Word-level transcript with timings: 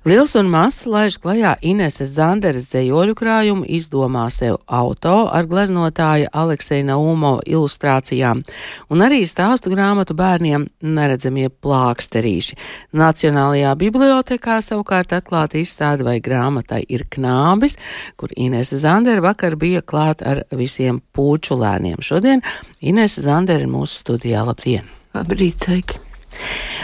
Liels 0.00 0.32
un 0.40 0.46
mazs 0.48 0.86
laiž 0.88 1.18
klajā 1.20 1.50
Ineses 1.60 2.14
Zanderes 2.14 2.70
dzējoļu 2.70 3.12
krājumu 3.18 3.66
izdomā 3.68 4.22
sev 4.32 4.56
auto 4.64 5.26
ar 5.28 5.44
gleznotāja 5.44 6.30
Alekseja 6.32 6.86
Naumova 6.88 7.44
ilustrācijām, 7.44 8.40
un 8.88 9.04
arī 9.04 9.20
stāstu 9.28 9.68
grāmatu 9.74 10.16
bērniem 10.16 10.64
neredzamie 10.80 11.50
plāksterīši. 11.52 12.56
Nacionālajā 12.96 13.76
bibliotekā 13.84 14.62
savukārt 14.64 15.12
atklāta 15.20 15.60
izstāde 15.60 16.08
vai 16.08 16.16
grāmatai 16.24 16.80
ir 16.88 17.04
knābis, 17.04 17.76
kur 18.16 18.32
Inese 18.40 18.80
Zandere 18.80 19.20
vakar 19.20 19.60
bija 19.60 19.84
klāt 19.84 20.24
ar 20.24 20.46
visiem 20.48 21.04
pūčulēniem. 21.12 22.00
Šodien 22.00 22.40
Inese 22.80 23.20
Zandere 23.28 23.68
ir 23.68 23.74
mūsu 23.76 24.00
studijā. 24.00 24.48
Labdien! 24.48 24.88
Labrīt, 25.12 25.60
sveiki! 25.60 26.06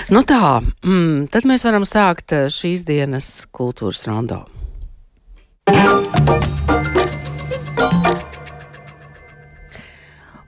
Nu 0.07 0.21
tā, 0.23 0.61
mm, 0.87 1.27
tad 1.35 1.49
mēs 1.51 1.65
varam 1.67 1.83
sākt 1.83 2.31
eh, 2.37 2.47
šīs 2.53 2.85
dienas 2.87 3.31
kultūras 3.51 4.05
rondo. 4.07 4.45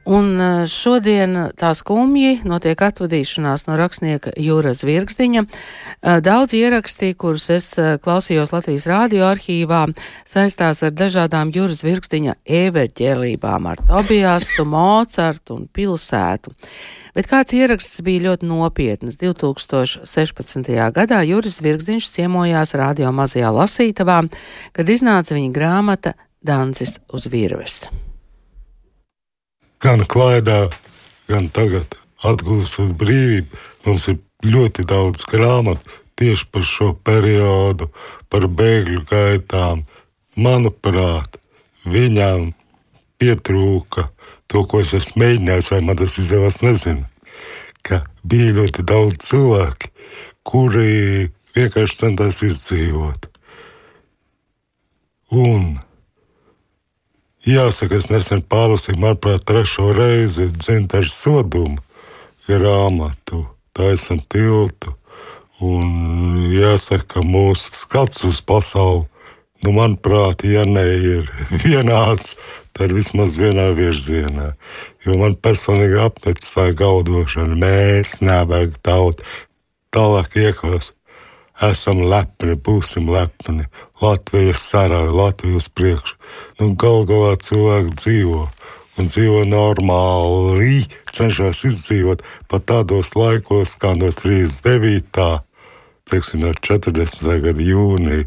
Un 0.09 0.41
eh, 0.41 0.62
šodien 0.65 1.37
tā 1.59 1.75
skumji 1.77 2.39
notiek 2.48 2.80
atvadīšanās 2.80 3.67
no 3.69 3.77
rakstnieka 3.77 4.33
Jūras 4.41 4.81
Virgstiņa. 4.89 5.43
Eh, 5.45 6.21
daudz 6.25 6.55
ierakstī, 6.57 7.12
kurus 7.12 7.50
es 7.53 7.69
klausījos 7.77 8.55
Latvijas 8.55 8.89
rādio 8.89 9.27
arhīvā, 9.28 9.84
saistās 10.28 10.81
ar 10.87 10.97
dažādām 10.97 11.53
Jūras 11.53 11.84
Virgstiņa 11.84 12.39
ēverķēlībām 12.48 13.69
ar 13.69 13.84
Tobiasu, 13.84 14.65
Mocartu 14.65 15.59
un 15.59 15.69
pilsētu. 15.69 16.56
Bet 17.19 17.28
kāds 17.28 17.53
ieraksts 17.53 18.00
bija 18.06 18.31
ļoti 18.31 18.48
nopietns. 18.48 19.20
2016. 19.20 20.72
gadā 20.95 21.22
Juris 21.28 21.61
Virgziņš 21.65 22.12
ciemojās 22.17 22.77
radio 22.78 23.12
mazajā 23.12 23.53
lasītavā, 23.53 24.22
kad 24.72 24.89
iznāca 24.89 25.37
viņa 25.37 25.55
grāmata 25.55 26.17
Dancis 26.41 27.00
uz 27.12 27.27
virves. 27.28 27.83
Gan 29.79 30.03
klaidā, 30.11 30.67
gan 31.31 31.48
tagad 31.55 31.95
atgūstot 32.27 32.97
brīvību, 32.98 33.61
mums 33.87 34.09
ir 34.11 34.19
ļoti 34.43 34.84
daudz 34.91 35.23
grāmatu 35.29 35.98
tieši 36.19 36.48
par 36.51 36.65
šo 36.67 36.93
periodu, 37.07 37.91
par 38.31 38.49
bēgļu 38.51 39.05
gaitām. 39.06 39.84
Manuprāt, 40.39 41.39
viņām 41.87 42.53
pietrūka 43.19 44.09
to, 44.51 44.65
ko 44.67 44.83
es 44.83 44.95
esmu 44.99 45.23
mēģinājis, 45.23 45.71
vai 45.73 45.81
man 45.87 45.99
tas 46.01 46.19
izdevās, 46.19 46.61
nezinu. 46.65 47.06
Ka 47.87 48.03
bija 48.27 48.55
ļoti 48.59 48.84
daudz 48.87 49.29
cilvēku, 49.29 49.91
kuri 50.47 51.29
vienkārši 51.56 52.01
centās 52.03 52.43
izdzīvot. 52.47 53.29
Un 55.39 55.77
jāsaka, 57.48 57.98
es 57.98 58.08
nesen 58.12 58.42
pārlasīju, 58.44 58.98
manuprāt, 59.02 59.44
trešo 59.48 59.92
reizi 59.96 60.48
dzintara 60.52 61.08
sodumu 61.08 61.78
grāmatu, 62.48 63.44
taisam 63.77 64.20
tiltu. 64.32 64.94
Un 65.64 66.50
jāsaka, 66.54 67.16
ka 67.16 67.22
mūsu 67.26 67.74
skats 67.74 68.22
uz 68.28 68.38
pasauli, 68.46 69.08
nu, 69.64 69.72
manuprāt, 69.74 70.44
ja 70.46 70.62
ne 70.69 70.84
ir 70.94 71.32
vienāds, 71.64 72.37
tad 72.78 72.94
vismaz 72.94 73.34
vienā 73.41 73.72
virzienā. 73.75 74.53
Jo 75.06 75.19
man 75.19 75.34
personīgi 75.34 75.98
apnicis 76.04 76.54
tā 76.54 76.69
gaudošana, 76.78 77.58
mēs 77.58 78.20
nevajag 78.22 78.78
tautu. 78.87 79.26
Tālāk 79.94 80.37
iekos, 80.37 80.92
esam 81.64 82.02
lepni, 82.06 82.54
būsim 82.54 83.08
lepni. 83.10 83.66
Latvijas 84.02 84.62
sarāja, 84.70 85.10
Latvijas 85.14 85.69
priekš. 85.69 86.14
Nu, 86.60 86.72
gal 86.78 87.04
galā 87.08 87.34
cilvēki 87.42 87.96
dzīvo 87.98 88.44
un 88.98 89.10
dzīvo 89.10 89.44
normāli, 89.46 90.86
cenšas 91.14 91.62
izdzīvot 91.69 92.24
pat 92.50 92.66
tādos 92.70 93.14
laikos, 93.19 93.76
kā 93.78 93.94
no 93.98 94.10
39. 94.10 95.44
Teiksim, 96.08 96.42
no 96.42 96.54
40. 96.56 97.28
gada 97.44 97.62
jūnija 97.62 98.26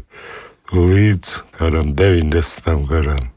līdz 0.72 1.34
kādam 1.58 1.92
90. 1.98 2.86
gadam. 2.88 3.28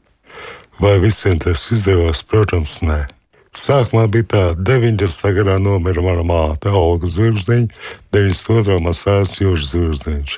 Vai 0.80 0.98
visiem 1.00 1.40
tas 1.40 1.66
izdevās? 1.72 2.22
Protams, 2.24 2.80
nē. 2.84 3.15
Sākumā 3.56 4.04
bija 4.12 4.26
tā, 4.28 4.40
90. 4.60 5.30
gadā 5.38 5.54
nomira 5.62 6.02
mana 6.04 6.24
māte, 6.28 6.68
Olga 6.68 7.08
Zvirziņa, 7.08 7.70
92. 8.12 8.76
man 8.84 8.96
sēs 8.96 9.38
Jūras 9.40 9.70
Zvirziņš. 9.72 10.34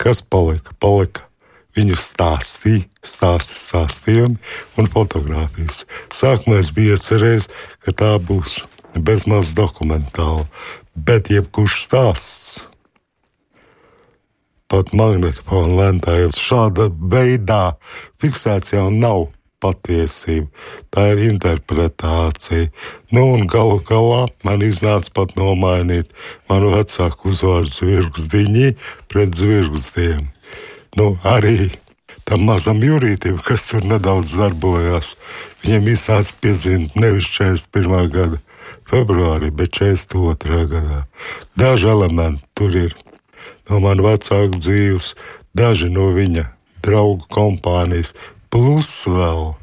Kas 0.00 0.22
palika? 0.24 0.72
Palika 0.80 1.26
viņu 1.76 1.98
stāstīja, 2.00 2.86
stāsti 3.04 3.58
stāstījumi 3.58 4.40
un 4.80 4.88
fotografijas. 4.88 5.84
Sākumā 6.12 6.62
es 6.62 6.72
biju 6.72 6.96
iecerējis, 6.96 7.50
ka 7.84 7.92
tā 7.92 8.10
būs 8.16 8.62
bezmaz 8.96 9.52
dokumentāla, 9.56 10.48
bet 10.96 11.28
jebkurš 11.32 11.76
stāsts. 11.84 12.66
Pat 14.72 14.94
magnetofona 14.96 15.76
lentā 15.76 16.16
šāda 16.32 16.88
veidā 16.88 17.74
fiksēts 18.24 18.72
jau 18.72 18.88
nav 18.88 19.28
patiesība, 19.62 20.48
tā 20.92 21.08
ir 21.14 21.22
interpretācija. 21.30 22.70
Nu, 23.14 23.28
un 23.36 23.46
galu 23.50 23.78
galā 23.86 24.26
man 24.46 24.64
iznāca 24.66 25.12
pat 25.14 25.36
nomainīt 25.38 26.12
manu 26.50 26.74
vecāku 26.74 27.30
uzvārdu 27.32 27.70
zvirgzdiņi 27.76 28.74
pret 29.12 29.38
zvirgzdiem. 29.38 30.26
Nu, 30.98 31.14
arī 31.24 31.70
tam 32.28 32.46
mazam 32.48 32.82
jūrītim, 32.82 33.38
kas 33.42 33.66
tur 33.70 33.84
nedaudz 33.86 34.36
darbojās, 34.38 35.14
viņam 35.64 35.92
iznāca 35.94 36.40
piedzimt 36.42 36.98
nevis 36.98 37.30
41. 37.32 38.10
gada 38.12 38.42
februārī, 38.90 39.50
bet 39.54 39.74
42. 39.78 40.66
gadā. 40.70 41.04
Daži 41.58 41.90
elementi 41.92 42.44
tur 42.58 42.76
ir 42.76 42.96
no 43.70 43.80
manas 43.82 44.06
vecāka 44.06 44.58
dzīves, 44.58 45.12
daži 45.56 45.90
no 45.92 46.10
viņa 46.16 46.48
draugu 46.82 47.28
kompānijas, 47.30 48.12
Plus 48.52 48.88
vēl 49.08 49.54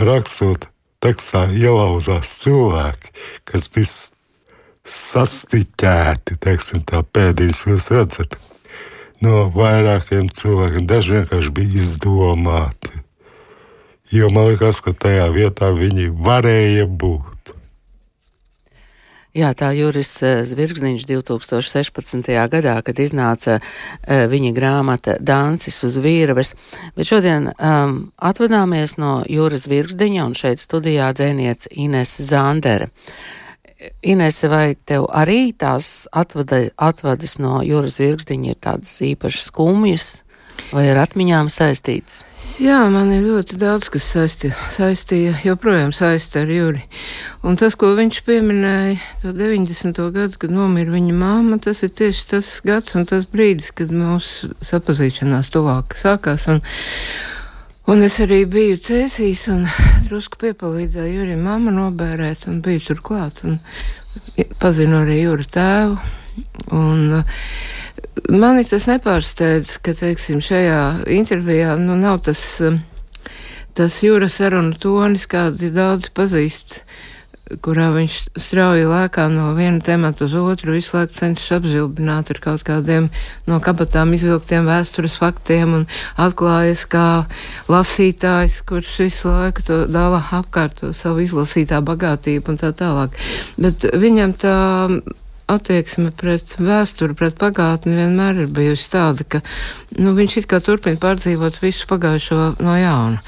rakstot 0.00 0.70
tekstā 1.04 1.42
ielauzās 1.52 2.30
cilvēki, 2.40 3.12
kas 3.44 3.68
bija 3.74 3.90
sastiķēti, 4.88 6.38
teiksim, 6.40 6.80
tā 6.88 7.02
pēdījis 7.04 7.60
jūs 7.68 7.90
redzat, 7.92 8.38
no 9.20 9.46
vairākiem 9.52 10.30
cilvēkiem. 10.32 10.88
Daži 10.88 11.18
vienkārši 11.18 11.54
bija 11.60 11.82
izdomāti. 11.82 13.04
Jo 14.14 14.32
man 14.32 14.48
liekas, 14.48 14.80
ka 14.80 14.96
tajā 14.96 15.28
vietā 15.34 15.72
viņi 15.76 16.08
varēja 16.16 16.88
būt. 16.88 17.35
Jā, 19.36 19.50
tā 19.52 19.68
Juris 19.76 20.14
eh, 20.24 20.38
Zvirgzniņš 20.48 21.02
2016. 21.10 22.28
gadā, 22.48 22.78
kad 22.80 23.00
iznāca 23.04 23.58
uh, 23.58 24.22
viņa 24.32 24.52
grāmata 24.56 25.18
Dancis 25.20 25.82
uz 25.84 25.98
vīraves, 26.00 26.54
bet 26.96 27.10
šodien 27.10 27.50
um, 27.52 27.98
atvadāmies 28.16 28.96
no 28.96 29.18
Juras 29.28 29.66
Zvirgzdiņa 29.66 30.24
un 30.24 30.32
šeit 30.40 30.62
studijā 30.62 31.10
dzēniec 31.12 31.68
Ines 31.76 32.14
Zandere. 32.30 32.88
Inese, 34.00 34.48
vai 34.48 34.70
tev 34.88 35.04
arī 35.12 35.50
tās 35.52 36.06
atvada, 36.16 36.62
atvadas 36.80 37.36
no 37.36 37.58
Juras 37.60 37.98
Zvirgzdiņa 38.00 38.54
ir 38.54 38.62
tādas 38.64 38.96
īpašas 39.04 39.50
skumjas 39.52 40.08
vai 40.72 40.88
ar 40.92 41.04
atmiņām 41.06 41.50
saistītas? 41.52 42.24
Jā, 42.56 42.78
man 42.88 43.10
ir 43.12 43.26
ļoti 43.26 43.58
daudz, 43.60 43.90
kas 43.92 44.06
saisti, 44.14 44.48
saistīja, 44.72 45.34
joprojām 45.44 45.90
saistīja 45.92 46.46
ar 46.46 46.52
Juri. 46.54 46.84
Un 47.44 47.58
tas, 47.60 47.74
ko 47.76 47.90
viņš 47.98 48.20
pieminēja, 48.24 48.94
to 49.20 49.34
90. 49.36 50.00
gadu, 50.14 50.38
kad 50.40 50.54
nomira 50.54 50.94
viņa 50.94 51.16
māma, 51.18 51.58
tas 51.60 51.82
ir 51.84 51.92
tieši 51.98 52.24
tas 52.30 52.48
gads 52.64 52.96
un 52.96 53.04
tas 53.10 53.26
brīdis, 53.28 53.74
kad 53.76 53.92
mūsu 53.92 54.54
sapazīšanās 54.64 55.50
tuvāk 55.52 55.98
sākās. 56.00 56.46
Un, 56.54 56.62
un 57.92 58.06
es 58.06 58.16
arī 58.24 58.44
biju 58.48 58.80
cēsīs 58.88 59.46
un 59.52 59.66
drusku 60.06 60.40
piepalīdzēju 60.46 61.20
Jurim 61.20 61.44
mammu 61.44 61.74
nobērēt 61.76 62.48
un 62.48 62.62
biju 62.64 62.86
tur 62.88 63.04
klāt 63.10 63.44
un 63.44 63.60
pazinu 64.62 65.02
arī 65.02 65.20
Jura 65.26 65.50
tēvu. 65.58 66.00
Un, 66.76 67.20
Mani 68.32 68.64
tas 68.66 68.88
nepārsteidz, 68.90 69.76
ka, 69.84 69.94
teiksim, 69.96 70.40
šajā 70.42 70.80
intervijā 71.14 71.76
nu, 71.78 71.94
nav 72.00 72.22
tas, 72.26 72.40
tas 73.76 73.98
jūras 74.02 74.40
sarunu 74.40 74.74
tonis, 74.82 75.28
kāds 75.30 75.62
ir 75.62 75.76
daudz 75.76 76.10
pazīsts 76.16 76.82
kurā 77.62 77.90
viņš 77.94 78.14
strauji 78.42 78.86
lēkā 78.90 79.26
no 79.30 79.52
viena 79.56 79.78
temata 79.84 80.24
uz 80.26 80.34
otru, 80.38 80.74
visu 80.74 80.96
laiku 80.96 81.14
cenšas 81.14 81.60
apzilbināt 81.60 82.30
ar 82.32 82.40
kaut 82.42 82.64
kādiem 82.66 83.08
no 83.46 83.60
kabatām 83.62 84.14
izvilktiem 84.16 84.66
vēstures 84.66 85.18
faktiem 85.20 85.76
un 85.80 85.84
atklājas 86.18 86.82
kā 86.90 87.06
lasītājs, 87.70 88.58
kurš 88.66 88.96
visu 89.06 89.30
laiku 89.30 89.66
to 89.68 89.78
dala 89.90 90.22
apkārt 90.40 90.80
to 90.82 90.90
savu 90.96 91.22
izlasītā 91.26 91.80
bagātību 91.86 92.54
un 92.54 92.60
tā 92.62 92.72
tālāk. 92.76 93.14
Bet 93.60 93.86
viņam 93.94 94.34
tā 94.42 94.58
attieksme 95.50 96.10
pret 96.16 96.56
vēsturi, 96.58 97.14
pret 97.18 97.36
pagātni 97.38 97.94
vienmēr 97.98 98.44
ir 98.44 98.54
bijusi 98.54 98.90
tāda, 98.92 99.26
ka 99.28 99.42
nu, 99.98 100.14
viņš 100.16 100.40
it 100.42 100.48
kā 100.50 100.60
turpina 100.64 100.98
pārdzīvot 101.02 101.60
visu 101.62 101.86
pagājušo 101.90 102.40
no 102.58 102.74
jauna. 102.80 103.22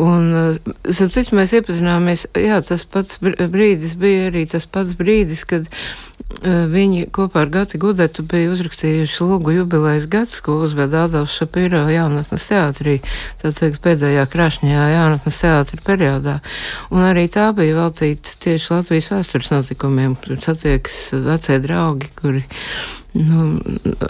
Un, 0.00 0.56
starp 0.90 1.12
citu, 1.14 1.36
mēs 1.38 1.52
iepazināmies, 1.54 2.26
jā, 2.34 2.58
tas 2.66 2.82
pats 2.90 3.20
brīdis 3.22 3.94
bija 3.94 4.26
arī 4.32 4.42
tas 4.50 4.66
pats 4.66 4.96
brīdis, 4.98 5.44
kad 5.46 5.68
uh, 5.68 6.04
viņi 6.42 7.06
kopā 7.14 7.44
ar 7.44 7.52
Gati 7.52 7.78
Gudetu 7.78 8.24
bija 8.26 8.50
uzrakstījuši 8.52 9.22
lūgu 9.22 9.54
jubilejas 9.54 10.08
gads, 10.10 10.40
ko 10.42 10.56
uzveda 10.64 11.04
Ādams 11.06 11.36
Šapīro 11.38 11.84
jaunatnes 11.92 12.48
teātrī, 12.50 12.96
tā 13.38 13.52
teikt, 13.54 13.78
pēdējā 13.84 14.26
krašņajā 14.32 14.88
jaunatnes 14.96 15.40
teātra 15.44 15.80
periodā. 15.86 16.36
Un 16.90 17.06
arī 17.06 17.28
tā 17.30 17.50
bija 17.54 17.78
veltīta 17.78 18.34
tieši 18.42 18.74
Latvijas 18.74 19.10
vēstures 19.12 19.52
notikumiem, 19.54 20.16
kur 20.18 20.40
satiekas 20.42 21.00
vecie 21.44 21.60
draugi, 21.60 22.08
kuri 22.20 22.44
Nu, 23.14 23.60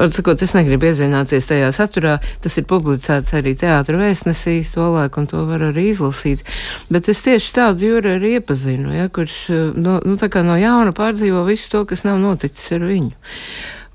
sakot, 0.08 0.40
es 0.40 0.54
negribu 0.56 0.86
iezināties 0.88 1.44
tajā 1.44 1.66
saturā. 1.76 2.14
Tas 2.40 2.54
ir 2.56 2.64
publicēts 2.64 3.34
arī 3.36 3.52
teātra 3.60 3.98
vēstnesī, 4.00 4.54
to 4.72 4.86
laiku, 4.94 5.20
un 5.20 5.28
to 5.28 5.42
var 5.44 5.60
arī 5.66 5.90
izlasīt. 5.90 6.40
Bet 6.88 7.10
es 7.12 7.20
tieši 7.26 7.52
tādu 7.52 7.84
jūru 7.84 8.14
arī 8.14 8.38
iepazinu, 8.38 8.94
ja, 8.96 9.10
kurš 9.12 9.36
no, 9.76 9.98
nu, 10.08 10.16
no 10.16 10.56
jauna 10.56 10.96
pārdzīvo 10.96 11.44
visu 11.44 11.68
to, 11.74 11.84
kas 11.90 12.06
nav 12.08 12.16
noticis 12.22 12.72
ar 12.78 12.88
viņu. 12.88 13.12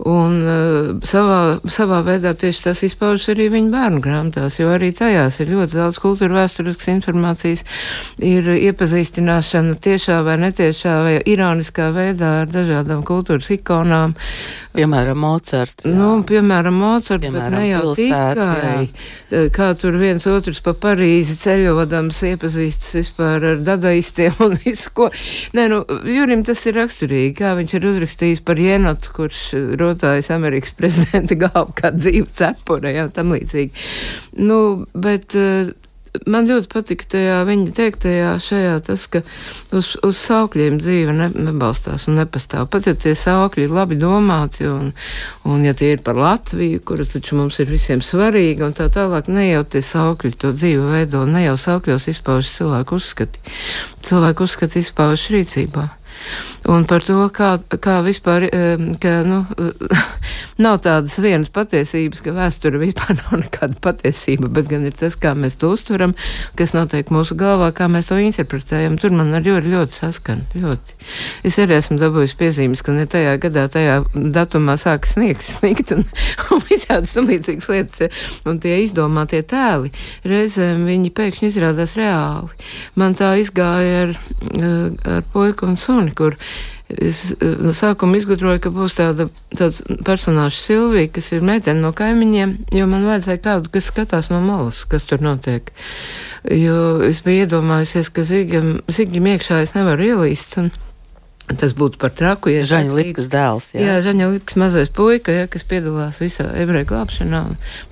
Un 0.07 0.35
uh, 0.47 0.91
savā, 1.03 1.59
savā 1.67 1.99
veidā 2.07 2.31
tieši 2.39 2.61
tas 2.69 2.83
izpaužas 2.87 3.33
arī 3.33 3.49
viņa 3.51 3.73
bērnu 3.73 3.99
grāmatās, 4.03 4.55
jo 4.61 4.69
arī 4.71 4.93
tajās 4.95 5.41
ir 5.43 5.51
ļoti 5.51 5.75
daudz 5.75 5.99
kultūra 5.99 6.37
vēsturiskas 6.37 6.87
informācijas, 6.93 7.65
ir 8.23 8.47
iepazīstināšana 8.53 9.75
tiešā 9.83 10.21
vai 10.23 10.37
netiešā 10.45 10.95
vai 11.03 11.17
ironiskā 11.27 11.89
veidā 11.91 12.31
ar 12.45 12.53
dažādām 12.53 13.03
kultūras 13.03 13.51
ikonām. 13.57 14.15
Piemēram, 14.69 15.17
Mozart. 15.17 15.81
Jā. 15.81 15.91
Nu, 15.97 16.09
piemēram, 16.29 16.75
Mozart, 16.77 17.23
piemēram, 17.23 17.49
bet 17.49 17.55
ne 17.57 17.63
jau 17.65 17.79
pilsēt, 17.87 18.37
tikai. 18.37 19.07
Jā. 19.33 19.41
Kā 19.55 19.69
tur 19.81 19.97
viens 19.97 20.27
otrs 20.29 20.61
pa 20.65 20.75
Parīzi 20.77 21.39
ceļodams 21.41 22.19
iepazīstas 22.29 22.93
vispār 22.99 23.47
ar 23.53 23.63
dadaistiem 23.65 24.37
un 24.45 24.53
visu 24.61 24.93
ko. 24.93 25.09
Nē, 25.57 25.65
nu, 25.73 25.81
Jurim 26.13 26.45
tas 26.45 26.61
ir 26.69 26.77
raksturīgi, 26.77 27.33
kā 27.41 27.55
viņš 27.57 27.75
ir 27.79 27.89
uzrakstījis 27.95 28.45
par 28.45 28.61
Jenotu, 28.61 29.13
kurš 29.17 29.43
rotājas 29.81 30.29
Amerikas 30.37 30.77
prezidenta 30.77 31.37
galvu 31.47 31.73
kā 31.81 31.93
dzīvu 31.97 32.29
cepura, 32.37 32.93
jā, 32.93 33.09
tam 33.15 33.33
līdzīgi. 33.33 33.87
Nu, 34.45 34.61
bet 34.93 35.33
man 36.27 36.47
ļoti 36.49 36.69
patika 36.71 37.07
tajā 37.15 37.37
viņa 37.47 37.73
teiktajā 37.77 38.31
šajā 38.43 38.75
tas, 38.87 39.05
ka 39.11 39.21
uz, 39.75 39.93
uz 40.05 40.19
saukļiem 40.19 40.79
dzīve 40.81 41.15
ne, 41.15 41.29
nebalstās 41.35 42.07
un 42.09 42.19
nepastāv. 42.19 42.67
Pat 42.73 42.89
ja 42.89 42.95
tie 42.99 43.15
saukļi 43.17 43.67
ir 43.67 43.75
labi 43.75 43.99
domāti 43.99 44.67
un, 44.69 44.91
un 45.47 45.67
ja 45.67 45.75
tie 45.77 45.93
ir 45.95 46.03
par 46.05 46.19
Latviju, 46.19 46.81
kura 46.85 47.07
taču 47.09 47.39
mums 47.39 47.59
ir 47.63 47.71
visiem 47.71 48.03
svarīga 48.05 48.67
un 48.67 48.75
tā 48.77 48.89
tālāk, 48.93 49.29
ne 49.31 49.49
jau 49.49 49.63
tie 49.63 49.83
saukļi 49.85 50.35
to 50.41 50.53
dzīvi 50.55 50.89
veido, 50.95 51.23
ne 51.29 51.45
jau 51.45 51.55
saukļos 51.59 52.09
izpaužas 52.13 52.57
cilvēku 52.57 52.99
uzskati. 52.99 53.55
Cilvēku 54.05 54.49
uzskati 54.49 54.83
izpaužas 54.83 55.29
rīcībā. 55.35 55.89
Un 56.69 56.83
par 56.85 57.03
to, 57.05 57.15
kā, 57.33 57.53
kā 57.79 57.99
vispār, 58.03 58.49
ka, 59.01 59.13
nu, 59.27 59.43
nav 60.61 60.79
tādas 60.83 61.15
vienas 61.21 61.51
patiesības, 61.53 62.21
ka 62.25 62.33
vēsture 62.35 62.81
vispār 62.81 63.15
nav 63.21 63.43
nekāda 63.43 63.79
patiesība, 63.83 64.49
bet 64.53 64.69
gan 64.71 64.85
ir 64.87 64.95
tas, 64.97 65.17
kā 65.19 65.33
mēs 65.37 65.57
to 65.59 65.71
uztveram, 65.75 66.15
kas 66.59 66.75
notiek 66.75 67.11
mūsu 67.13 67.37
galvā, 67.39 67.71
kā 67.75 67.89
mēs 67.91 68.09
to 68.09 68.19
interpretējam. 68.21 68.97
Tur 69.01 69.15
man 69.15 69.33
ar 69.37 69.45
ļoti, 69.45 69.73
ļoti 69.73 69.99
saskan. 69.99 70.43
Ļoti. 70.59 70.97
Es 71.47 71.59
arī 71.61 71.77
esmu 71.79 71.99
dabūjusi 72.01 72.39
piezīmes, 72.39 72.83
ka 72.85 72.95
ne 72.95 73.05
tajā 73.09 73.35
gadā, 73.41 73.67
tajā 73.71 73.99
datumā 74.13 74.77
sāka 74.79 75.09
sniegt, 75.09 75.43
sniegt 75.45 75.93
un, 75.95 76.05
un 76.55 76.65
visādas 76.69 77.15
tam 77.15 77.29
līdzīgas 77.29 77.69
lietas. 77.73 78.25
Un 78.49 78.59
tie 78.63 78.79
izdomātie 78.83 79.41
tēli, 79.47 79.93
reizēm 80.27 80.85
viņi 80.89 81.13
pēkšņi 81.15 81.51
izrādās 81.51 81.95
reāli. 81.99 82.51
Man 82.99 83.15
tā 83.19 83.35
izgāja 83.41 84.03
ar, 84.07 84.17
ar 84.59 85.25
puiku 85.33 85.69
un 85.69 85.79
suni, 85.79 86.13
kur 86.15 86.37
es 86.97 87.35
no 87.39 87.73
sākuma 87.75 88.17
izgudroju, 88.17 88.61
ka 88.63 88.71
būs 88.73 88.97
tāda, 88.97 89.27
tāds 89.53 89.81
personāžs 90.07 90.61
Silvija, 90.65 91.11
kas 91.13 91.31
ir 91.35 91.45
meitene 91.45 91.83
no 91.83 91.91
kaimiņiem, 91.95 92.55
jo 92.75 92.89
man 92.89 93.05
vajadzēja 93.09 93.43
kādu, 93.45 93.73
kas 93.73 93.89
skatās 93.91 94.31
no 94.33 94.41
malas, 94.43 94.81
kas 94.89 95.05
tur 95.09 95.21
notiek. 95.23 95.69
Jo 96.49 96.99
es 97.05 97.21
biju 97.25 97.45
iedomājusies, 97.45 98.09
ka 98.15 98.25
Zigam, 98.27 98.79
Zigam 98.89 99.27
iekšā 99.33 99.61
es 99.65 99.75
nevaru 99.77 100.07
ielīst. 100.07 100.57
Un, 100.61 100.71
Tas 101.57 101.73
būtu 101.73 101.97
par 101.97 102.11
traku, 102.13 102.51
ja 102.53 102.61
Žaņa 102.67 102.93
Likas 102.93 103.29
dēls. 103.33 103.71
Jā, 103.73 103.81
jā 103.81 103.93
Žaņa 104.05 104.27
Likas 104.35 104.57
mazais 104.59 104.91
puika, 104.93 105.33
ja, 105.33 105.47
kas 105.49 105.65
piedalās 105.65 106.19
visā 106.21 106.45
ebreju 106.61 106.85
glābšanā. 106.91 107.41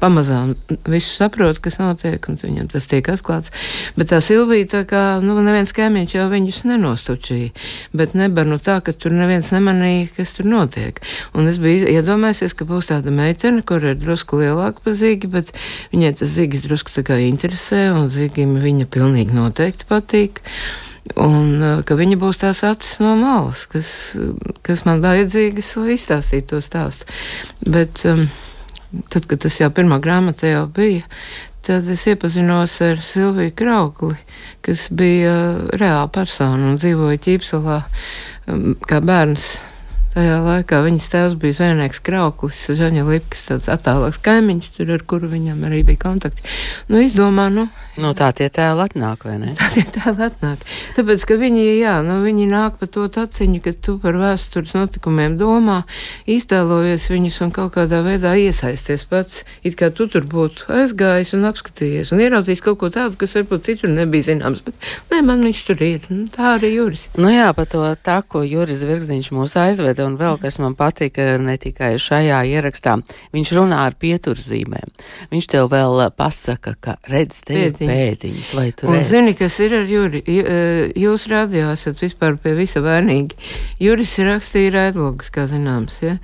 Pamazām 0.02 0.54
visu 0.86 1.16
saprot, 1.16 1.58
kas 1.64 1.80
notiek, 1.82 2.22
un 2.30 2.38
viņam 2.38 2.70
tas 2.70 2.86
tiek 2.90 3.10
atklāts. 3.10 3.50
Bet 3.98 4.12
tā 4.14 4.22
Silvija, 4.22 4.70
tā 4.76 4.84
kā, 4.90 5.02
nu, 5.26 5.34
neviens 5.42 5.74
kaimiņš 5.74 6.16
jau 6.20 6.28
viņus 6.30 6.64
nenostučīja, 6.70 7.50
bet 7.98 8.14
nebar 8.20 8.46
nu 8.46 8.60
tā, 8.62 8.78
ka 8.86 8.94
tur 8.94 9.16
neviens 9.18 9.50
nemanīja, 9.56 10.12
kas 10.20 10.38
tur 10.38 10.50
notiek. 10.54 11.02
Un 11.34 11.50
es 11.50 11.58
biju 11.64 11.90
iedomājusies, 11.98 12.54
ka 12.54 12.70
būs 12.70 12.92
tāda 12.94 13.14
meitene, 13.14 13.66
kur 13.66 13.82
ir 13.82 13.98
drusku 13.98 14.44
lielāka 14.44 14.86
par 14.86 14.98
zīgi, 15.02 15.32
bet 15.34 15.56
viņai 15.96 16.14
tas 16.22 16.36
zīgs 16.38 16.62
drusku 16.68 16.94
tā 16.94 17.08
kā 17.10 17.18
interesē, 17.26 17.88
un 17.96 18.12
zīgim 18.14 18.60
viņa 18.62 18.86
pilnīgi 18.94 19.34
noteikti 19.34 19.90
patīk. 19.90 20.46
Un 21.16 21.62
uh, 21.62 21.84
ka 21.88 21.96
viņa 21.96 22.18
būs 22.20 22.42
tās 22.42 22.64
acis 22.68 22.98
no 23.04 23.14
malas, 23.20 23.66
kas, 23.72 23.90
kas 24.66 24.84
man 24.88 25.04
vajadzīgas, 25.06 25.70
lai 25.80 25.96
izstāstītu 25.96 26.56
to 26.56 26.62
stāstu. 26.66 27.08
Bet 27.64 28.04
um, 28.10 28.26
tad, 29.14 29.30
kad 29.30 29.46
tas 29.46 29.60
jau 29.62 29.70
pirmā 29.74 30.02
grāmata 30.04 30.50
jau 30.52 30.66
bija, 30.74 31.06
tad 31.68 31.88
es 31.92 32.04
iepazinos 32.12 32.76
ar 32.84 33.00
Silviju 33.04 33.56
Kraukli, 33.56 34.20
kas 34.66 34.90
bija 34.92 35.38
reāla 35.80 36.12
persona 36.12 36.74
un 36.74 36.82
dzīvoja 36.82 37.24
Ķīpsalā 37.24 37.82
um, 38.52 38.70
kā 38.88 39.02
bērns 39.04 39.56
Tajā 40.18 40.38
laikā 40.42 40.80
viņas 40.82 41.12
tēvs 41.14 41.34
bija 41.38 41.54
zvejnieks 41.60 42.00
Krauklis, 42.02 42.64
Žaņa 42.80 43.04
Lipkas, 43.06 43.44
tāds 43.52 43.68
attālāks 43.70 44.18
kaimiņš, 44.26 44.72
tur 44.74 44.90
ar 44.96 45.04
kuru 45.06 45.30
viņam 45.30 45.60
arī 45.68 45.84
bija 45.86 46.00
kontakti. 46.08 46.42
Nu, 46.90 46.98
izdomā, 47.06 47.52
nu. 47.54 47.68
Nu, 47.98 48.12
tā 48.14 48.28
tie 48.38 48.46
tēli 48.54 48.84
atnāk, 48.86 49.24
vai 49.26 49.40
ne? 49.42 49.54
Tā 49.58 49.72
tie 49.74 49.82
tēli 49.90 50.22
atnāk. 50.28 50.62
Tāpēc, 50.94 51.24
ka 51.26 51.38
viņi, 51.42 51.64
jā, 51.80 51.96
nu, 52.06 52.20
viņi 52.22 52.46
nāk 52.52 52.76
pa 52.78 52.86
to 52.94 53.08
taciņu, 53.10 53.62
ka 53.66 53.74
tu 53.74 53.96
par 54.02 54.20
vēstures 54.22 54.76
notikumiem 54.78 55.34
domā, 55.40 55.80
iztēlojies 56.30 57.08
viņus 57.10 57.40
un 57.48 57.54
kaut 57.56 57.74
kādā 57.74 58.04
veidā 58.06 58.36
iesaisties 58.38 59.08
pats, 59.10 59.42
it 59.66 59.78
kā 59.80 59.90
tu 59.90 60.06
tur 60.14 60.28
būtu 60.30 60.70
aizgājis 60.78 61.34
un 61.38 61.48
apskatījies 61.50 62.14
un 62.14 62.22
ieraudzījis 62.22 62.62
kaut 62.68 62.78
ko 62.84 62.92
tādu, 62.94 63.18
kas 63.18 63.34
varbūt 63.40 63.66
citur 63.66 63.90
nebija 63.90 64.30
zināms, 64.30 64.62
bet 64.68 64.78
nē, 65.10 65.24
man 65.26 65.42
viņš 65.48 65.64
tur 65.72 65.82
ir. 65.88 66.06
Nu, 66.14 66.28
tā 66.30 66.54
arī 66.60 66.76
Juris. 66.76 67.08
Nu 67.18 67.34
jā, 67.34 67.50
pa 67.58 67.66
to 67.66 67.82
tā, 68.06 68.20
ko 68.22 68.44
Juris 68.46 68.86
Virgzdiņš 68.86 69.32
mūs 69.34 69.58
aizveda 69.58 70.06
un 70.06 70.20
vēl 70.22 70.38
kas 70.44 70.60
man 70.62 70.78
patika 70.78 71.32
ne 71.42 71.58
tikai 71.58 71.96
šajā 72.02 72.44
ierakstā, 72.54 73.00
viņš 73.34 73.56
runā 73.58 73.82
ar 73.90 73.98
pieturzīmēm. 73.98 74.94
Viņš 75.34 75.52
tev 75.56 75.72
vēl 75.74 76.06
pasaka, 76.14 76.78
ka 76.78 76.98
redz 77.10 77.42
tevi 77.48 77.87
pēdiņas, 77.88 78.28
pēdiņas 78.28 78.54
vai 78.58 78.68
tu. 78.76 78.88
Un 78.92 79.04
zini, 79.08 79.34
kas 79.38 79.58
ir 79.64 79.76
ar 79.80 79.90
Juri? 79.90 80.22
Jūs 80.98 81.28
radio 81.32 81.72
esat 81.74 82.02
vispār 82.04 82.38
pie 82.42 82.54
visa 82.58 82.82
vainīgi. 82.84 83.38
Juris 83.84 84.18
rakstīja 84.24 84.74
raidlogus, 84.76 85.32
kā 85.34 85.48
zināms, 85.50 86.00
ja? 86.04 86.18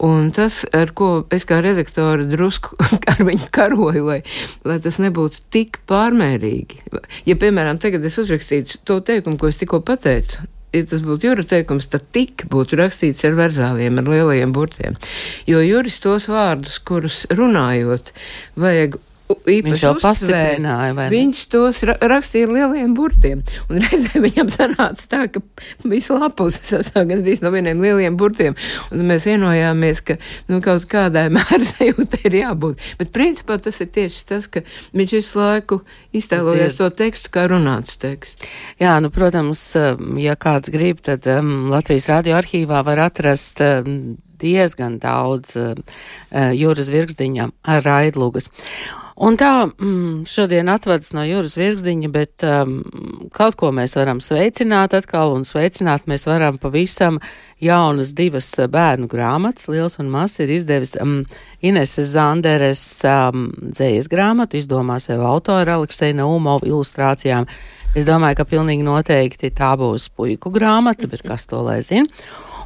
Un 0.00 0.30
tas, 0.32 0.62
ar 0.72 0.94
ko 0.96 1.26
es 1.32 1.44
kā 1.48 1.60
redaktore 1.64 2.24
drusku 2.30 2.78
ar 3.10 3.20
viņu 3.26 3.50
karoju, 3.52 4.06
lai, 4.06 4.20
lai 4.64 4.78
tas 4.80 5.00
nebūtu 5.02 5.44
tik 5.52 5.82
pārmērīgi. 5.90 6.86
Ja, 7.28 7.36
piemēram, 7.36 7.80
tagad 7.82 8.04
es 8.04 8.18
uzrakstītu 8.20 8.80
to 8.84 9.00
teikumu, 9.04 9.38
ko 9.40 9.50
es 9.50 9.60
tikko 9.60 9.82
pateicu, 9.84 10.46
ja 10.74 10.86
tas 10.86 11.04
būtu 11.04 11.28
jūra 11.28 11.44
teikums, 11.48 11.88
tad 11.90 12.06
tik 12.14 12.46
būtu 12.50 12.78
rakstīts 12.80 13.26
ar 13.28 13.36
verzāliem, 13.38 14.00
ar 14.00 14.10
lielajiem 14.10 14.54
burtiem. 14.56 14.98
Jo 15.50 15.62
juris 15.64 16.00
tos 16.02 16.30
vārdus, 16.30 16.80
kurus 16.86 17.24
runājot, 17.34 18.14
vajag 18.60 18.98
īpaši 19.38 19.70
Viņš 19.70 19.82
jau 19.84 19.92
uzsvērt. 19.94 20.04
pastiprināja, 20.06 20.94
vai 20.96 21.06
ne? 21.06 21.12
Viņš 21.14 21.42
tos 21.52 21.82
ra 21.88 21.96
rakstīja 22.12 22.48
ar 22.48 22.54
lieliem 22.56 22.94
burtiem. 22.98 23.42
Un 23.70 23.82
reizē 23.84 24.20
viņam 24.26 24.52
sanāca 24.54 25.08
tā, 25.10 25.22
ka 25.32 25.42
visu 25.90 26.18
lapus 26.18 26.60
sastāv 26.70 27.08
gandrīz 27.10 27.42
no 27.44 27.52
vieniem 27.54 27.82
lieliem 27.82 28.18
burtiem. 28.20 28.56
Un 28.90 29.04
mēs 29.08 29.28
vienojāmies, 29.30 30.02
ka 30.06 30.18
nu, 30.50 30.60
kaut 30.64 30.86
kādai 30.90 31.28
mēra 31.36 31.62
sajūtai 31.66 32.22
ir 32.30 32.38
jābūt. 32.42 32.86
Bet 33.00 33.12
principā 33.16 33.58
tas 33.62 33.80
ir 33.84 33.90
tieši 33.94 34.24
tas, 34.32 34.48
ka 34.50 34.64
viņš 34.96 35.16
visu 35.18 35.42
laiku 35.42 35.80
iztēlojas 36.16 36.78
to 36.78 36.90
tekstu 36.94 37.32
kā 37.34 37.46
runātu 37.50 37.98
tekstu. 38.00 38.48
Jā, 38.80 38.96
nu, 39.02 39.12
protams, 39.14 39.62
um, 39.78 40.16
ja 40.20 40.36
kāds 40.40 40.72
grib, 40.72 41.02
tad 41.04 41.26
um, 41.30 41.70
Latvijas 41.72 42.08
radio 42.10 42.38
arhīvā 42.40 42.82
var 42.86 43.04
atrast 43.06 43.62
um, 43.64 44.16
diezgan 44.40 44.98
daudz 45.02 45.56
uh, 45.60 45.74
uh, 45.76 46.50
jūras 46.56 46.90
virkstiņa 46.92 47.50
ar 47.68 47.84
raidlugas. 47.86 48.50
Un 49.20 49.36
tā 49.36 49.66
mm, 49.68 50.22
šodien 50.24 50.70
atvadas 50.72 51.10
no 51.12 51.20
jūras 51.28 51.58
virkstiņa, 51.60 52.08
bet 52.12 52.44
um, 52.46 52.78
kaut 53.36 53.58
ko 53.60 53.68
mēs 53.76 53.92
varam 53.98 54.22
sveicināt 54.24 54.94
atkal, 54.96 55.34
un 55.36 55.44
sveicināt 55.44 56.06
mēs 56.08 56.24
varam 56.24 56.56
pavisam 56.60 57.18
jaunas 57.60 58.14
divas 58.16 58.48
bērnu 58.56 59.10
grāmatas, 59.12 59.68
liels 59.68 59.98
un 60.00 60.08
mazs, 60.08 60.40
ir 60.40 60.54
izdevis 60.56 60.94
um, 61.04 61.18
Ineses 61.60 62.14
Zanderes 62.14 62.84
um, 63.04 63.50
dzējas 63.60 64.08
grāmatu, 64.08 64.56
izdomā 64.56 64.96
sev 65.04 65.20
autora 65.28 65.76
Aleksei 65.76 66.16
Naumov 66.16 66.64
ilustrācijām. 66.64 67.44
Es 67.92 68.08
domāju, 68.08 68.40
ka 68.40 68.48
pilnīgi 68.48 68.86
noteikti 68.86 69.52
tā 69.52 69.74
būs 69.76 70.08
puiku 70.16 70.48
grāmata, 70.54 71.10
bet 71.12 71.26
kas 71.28 71.44
to 71.50 71.60
lai 71.66 71.82
zina. 71.84 72.08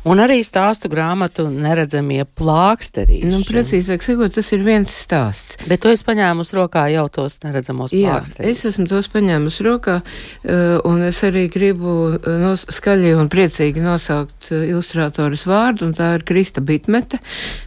Un 0.05 0.21
arī 0.21 0.43
stāstu 0.45 0.91
grāmatu 0.93 1.47
neredzamie 1.49 2.27
plāksterīši. 2.37 3.29
Nu, 3.31 3.39
precīzāk 3.49 4.03
sakot, 4.05 4.35
tas 4.37 4.51
ir 4.53 4.61
viens 4.67 4.93
stāsts. 4.93 5.57
Bet 5.65 5.81
tu 5.81 5.89
esi 5.89 6.05
paņēmus 6.05 6.53
rokā 6.57 6.83
jau 6.93 7.07
tos 7.13 7.39
neredzamos 7.41 7.95
Jā, 7.95 8.19
plāksterīšus. 8.19 8.51
es 8.51 8.69
esmu 8.75 8.85
tos 8.91 9.09
paņēmis 9.15 9.61
rokā, 9.65 9.95
uh, 10.05 10.75
un 10.85 11.07
es 11.09 11.23
arī 11.25 11.47
gribu 11.53 11.95
uh, 12.11 12.29
nos, 12.43 12.67
skaļi 12.77 13.15
un 13.17 13.31
priecīgi 13.33 13.81
nosaukt 13.85 14.51
uh, 14.53 14.67
ilustrātoras 14.67 15.47
vārdu, 15.49 15.89
un 15.89 15.97
tā 15.97 16.11
ir 16.19 16.27
Krista 16.29 16.61
Bitmete. 16.61 17.23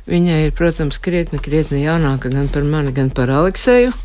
Viņa 0.05 0.37
ir, 0.45 0.53
protams, 0.57 1.01
krietni, 1.01 1.41
krietni 1.41 1.81
jaunāka 1.87 2.29
gan 2.29 2.53
par 2.53 2.69
mani, 2.69 2.93
gan 2.93 3.09
par 3.09 3.33
Alekseju, 3.33 3.95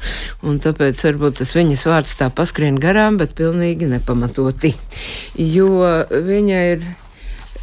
un 0.49 0.57
tāpēc 0.65 1.05
varbūt 1.05 1.43
tas 1.43 1.53
viņas 1.59 1.85
vārds 1.91 2.17
tā 2.17 2.33
paskrien 2.33 2.81
garām, 2.81 3.21
bet 3.21 3.37
pilnīgi 3.37 3.93
nepamatoti, 3.93 4.73
jo 5.37 5.85
viņa 6.09 6.67
ir 6.73 6.91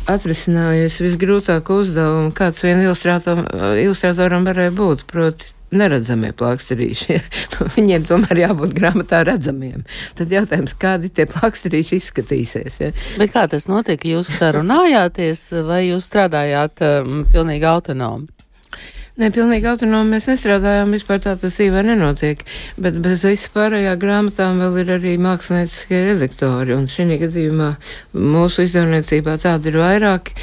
atrisinājusi 0.10 1.06
visgrūtāko 1.06 1.80
uzdevumu, 1.84 2.34
kāds 2.38 2.64
vien 2.66 2.82
ilustratoram 2.84 4.48
varēja 4.50 4.76
būt, 4.76 5.06
proti 5.10 5.54
neredzamie 5.76 6.32
plāksterīši. 6.38 7.20
Viņiem 7.76 8.08
tomēr 8.10 8.44
jābūt 8.44 8.74
grāmatā 8.78 9.22
redzamiem. 9.28 9.86
Tad 10.18 10.34
jautājums, 10.34 10.76
kādi 10.80 11.12
tie 11.14 11.28
plāksterīši 11.30 12.00
izskatīsies? 12.00 12.80
Ja? 12.82 12.92
Bet 13.22 13.34
kā 13.36 13.46
tas 13.52 13.70
notika? 13.70 14.10
Jūs 14.10 14.32
sarunājāties 14.40 15.50
vai 15.68 15.86
jūs 15.90 16.10
strādājāt 16.10 16.86
um, 16.86 17.24
pilnīgi 17.30 17.70
autonomi? 17.70 18.30
Nē, 19.20 19.28
pilnīgi 19.36 19.68
autonomi 19.68 20.14
mēs 20.16 20.30
nestrādājām, 20.30 20.94
vispār 20.96 21.18
tā 21.20 21.34
tas 21.36 21.58
dzīvē 21.58 21.82
nenotiek, 21.84 22.40
bet 22.80 23.02
bez 23.04 23.26
visas 23.28 23.52
pārējā 23.52 23.98
grāmatām 24.00 24.62
vēl 24.64 24.78
ir 24.80 24.92
arī 24.96 25.16
mākslinieckie 25.20 26.00
redaktori, 26.08 26.72
un 26.72 26.86
šī 26.88 27.18
gadījumā 27.26 27.68
mūsu 28.16 28.64
izdevniecībā 28.64 29.36
tādi 29.44 29.74
ir 29.74 29.80
vairāki, 29.82 30.38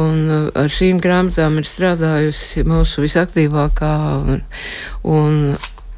un 0.00 0.22
uh, 0.32 0.46
ar 0.62 0.72
šīm 0.72 1.02
grāmatām 1.04 1.58
ir 1.60 1.68
strādājusi 1.68 2.64
mūsu 2.72 3.04
visaktīvākā, 3.04 3.92
un, 4.22 4.40
un 5.12 5.36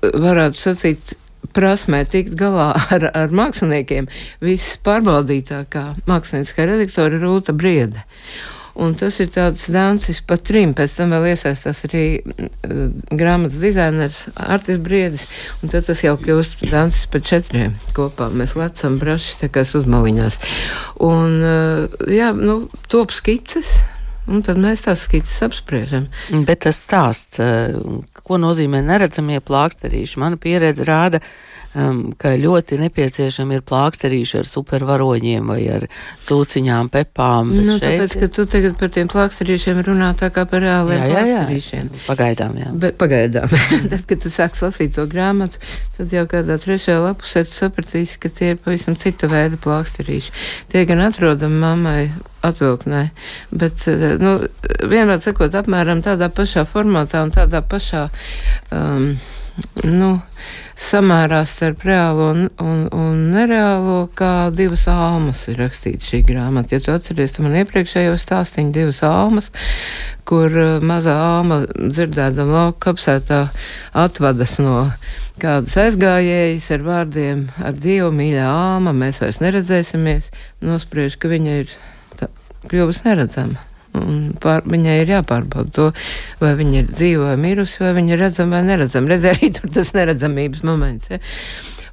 varētu 0.02 0.64
sacīt, 0.64 1.14
prasmē 1.54 2.02
tikt 2.10 2.34
galā 2.40 2.72
ar, 2.96 3.12
ar 3.14 3.30
māksliniekiem, 3.30 4.10
viss 4.42 4.74
pārbaudītākā 4.82 5.86
mākslinieckā 6.10 6.66
redaktora 6.72 7.22
Rūta 7.22 7.54
Briede. 7.54 8.02
Un 8.74 8.96
tas 8.98 9.20
ir 9.22 9.28
tāds 9.30 9.68
dancis 9.70 10.18
pa 10.26 10.34
trim, 10.34 10.72
pēc 10.74 10.96
tam 10.98 11.12
vēl 11.14 11.28
iesaistās 11.30 11.84
arī 11.86 12.06
uh, 12.18 12.88
grāmatas 13.14 13.60
dizainers 13.62 14.24
Artis 14.34 14.80
Briedis, 14.82 15.28
un 15.62 15.70
tad 15.70 15.86
tas 15.86 16.02
jau 16.02 16.16
kļūst 16.18 16.66
dancis 16.72 17.06
pa 17.10 17.22
četriem 17.22 17.76
kopā. 17.94 18.32
Mēs 18.34 18.56
lecam 18.58 18.98
braši 18.98 19.38
tā 19.44 19.50
kā 19.54 19.62
uzmaliņās. 19.62 20.40
Un, 21.06 21.38
uh, 21.38 22.06
jā, 22.10 22.32
nu, 22.34 22.64
top 22.90 23.14
skices. 23.14 23.84
Un 24.24 24.40
tad 24.40 24.56
mēs 24.56 24.80
tās 24.86 25.02
skices 25.04 25.42
apspriežam. 25.44 26.06
Bet 26.48 26.62
tas 26.64 26.78
stāsts, 26.80 27.38
uh, 27.44 28.00
ko 28.24 28.38
nozīmē 28.40 28.80
neredzamie 28.82 29.42
plāksterīši, 29.44 30.20
mana 30.22 30.40
pieredze 30.40 30.86
rāda, 30.88 31.20
um, 31.74 32.00
ka 32.18 32.34
ļoti 32.38 32.78
nepieciešami 32.82 33.58
ir 33.58 33.64
plāksterīši 33.66 34.40
ar 34.40 34.48
supervaroņiem 34.48 35.52
vai 35.52 35.60
ar 35.74 35.86
cūciņām, 36.26 36.90
pepām. 36.94 37.52
Nu, 37.54 37.78
šeit- 37.78 37.86
tāpēc, 37.86 38.16
ka 38.22 38.28
tu 38.38 38.46
tagad 38.50 38.76
par 38.80 38.92
tiem 38.94 39.10
plāksterīšiem 39.12 39.82
runā 39.86 40.12
tā 40.18 40.30
kā 40.34 40.46
par 40.50 40.64
reāliem 40.64 41.00
jā, 41.02 41.08
jā, 41.08 41.14
jā. 41.14 41.38
plāksterīšiem. 41.38 41.90
Pagaidām, 42.08 42.58
jā. 42.62 42.74
Bet 42.84 42.98
pagaidām, 43.00 43.56
tad, 43.92 44.04
kad 44.10 44.24
tu 44.24 44.32
sāks 44.32 44.64
lasīt 44.64 44.94
to 44.98 45.06
grāmatu, 45.10 45.62
tad 45.98 46.14
jau 46.14 46.26
kādā 46.30 46.58
trešajā 46.62 47.00
lapusē 47.04 47.44
tu 47.48 47.58
sapratīsi, 47.58 48.20
ka 48.22 48.32
tie 48.32 48.54
ir 48.54 48.62
pavisam 48.62 48.98
cita 48.98 49.30
veida 49.30 49.60
plāksterīši. 49.60 50.34
Tie 50.72 50.84
gan 50.88 51.02
atrodami 51.08 51.60
mammai 51.62 51.98
atvilknē, 52.44 53.08
bet, 53.56 53.86
eh, 53.88 54.16
nu, 54.20 54.36
vienmēr 54.90 55.22
sakot, 55.24 55.54
apmēram 55.56 56.02
tādā 56.04 56.28
pašā 56.28 56.66
formātā 56.68 57.22
un 57.24 57.32
tādā 57.34 57.62
pašā, 57.64 58.08
um, 58.70 59.14
nu, 59.84 60.10
samērā 60.80 61.42
starp 61.46 61.84
reālo 61.86 62.30
un, 62.32 62.46
un, 62.62 62.84
un 62.94 63.18
nereālo, 63.34 64.08
kā 64.16 64.50
divas 64.54 64.86
almas 64.90 65.44
ir 65.50 65.60
rakstīta 65.62 66.06
šī 66.06 66.22
grāmata. 66.26 66.74
Ja 66.74 66.82
tu 66.82 66.94
atceries, 66.94 67.36
tu 67.36 67.44
man 67.44 67.56
iepriekšējo 67.60 68.16
stāstīju 68.20 68.72
divas 68.74 69.02
almas, 69.06 69.50
kur 70.28 70.50
uh, 70.50 70.78
mazā 70.84 71.14
alma 71.14 71.62
dzirdēdam 71.68 72.50
lauka 72.54 72.90
kapsētā 72.90 73.44
atvadas 74.04 74.56
no 74.62 74.78
kādas 75.42 75.76
aizgājējas 75.84 76.70
ar 76.74 76.86
vārdiem 76.86 77.44
ar 77.62 77.78
Dievu 77.78 78.10
mīļā 78.14 78.48
alma, 78.48 78.94
mēs 78.96 79.22
vairs 79.22 79.42
neredzēsimies, 79.44 80.32
nospriež, 80.64 81.18
ka 81.18 81.30
viņa 81.30 81.60
ir 81.62 81.78
kļuvusi 82.70 83.08
neredzama. 83.08 83.73
Pār, 84.42 84.64
viņai 84.66 84.96
ir 85.04 85.12
jāpārbauda 85.12 85.70
to, 85.74 85.86
vai 86.40 86.54
viņa 86.58 86.80
ir 86.80 86.90
dzīva 86.90 87.30
vai 87.30 87.38
mirusi, 87.44 87.78
vai 87.84 87.92
viņa 88.00 88.14
ir 88.16 88.22
redzama 88.24 88.58
vai 88.58 88.66
neredzama. 88.66 89.12
Redz 89.12 89.28
arī 89.30 89.50
tur 89.54 89.70
tas 89.74 89.92
neredzamības 89.94 90.64
moments. 90.66 91.12
Ja? 91.12 91.20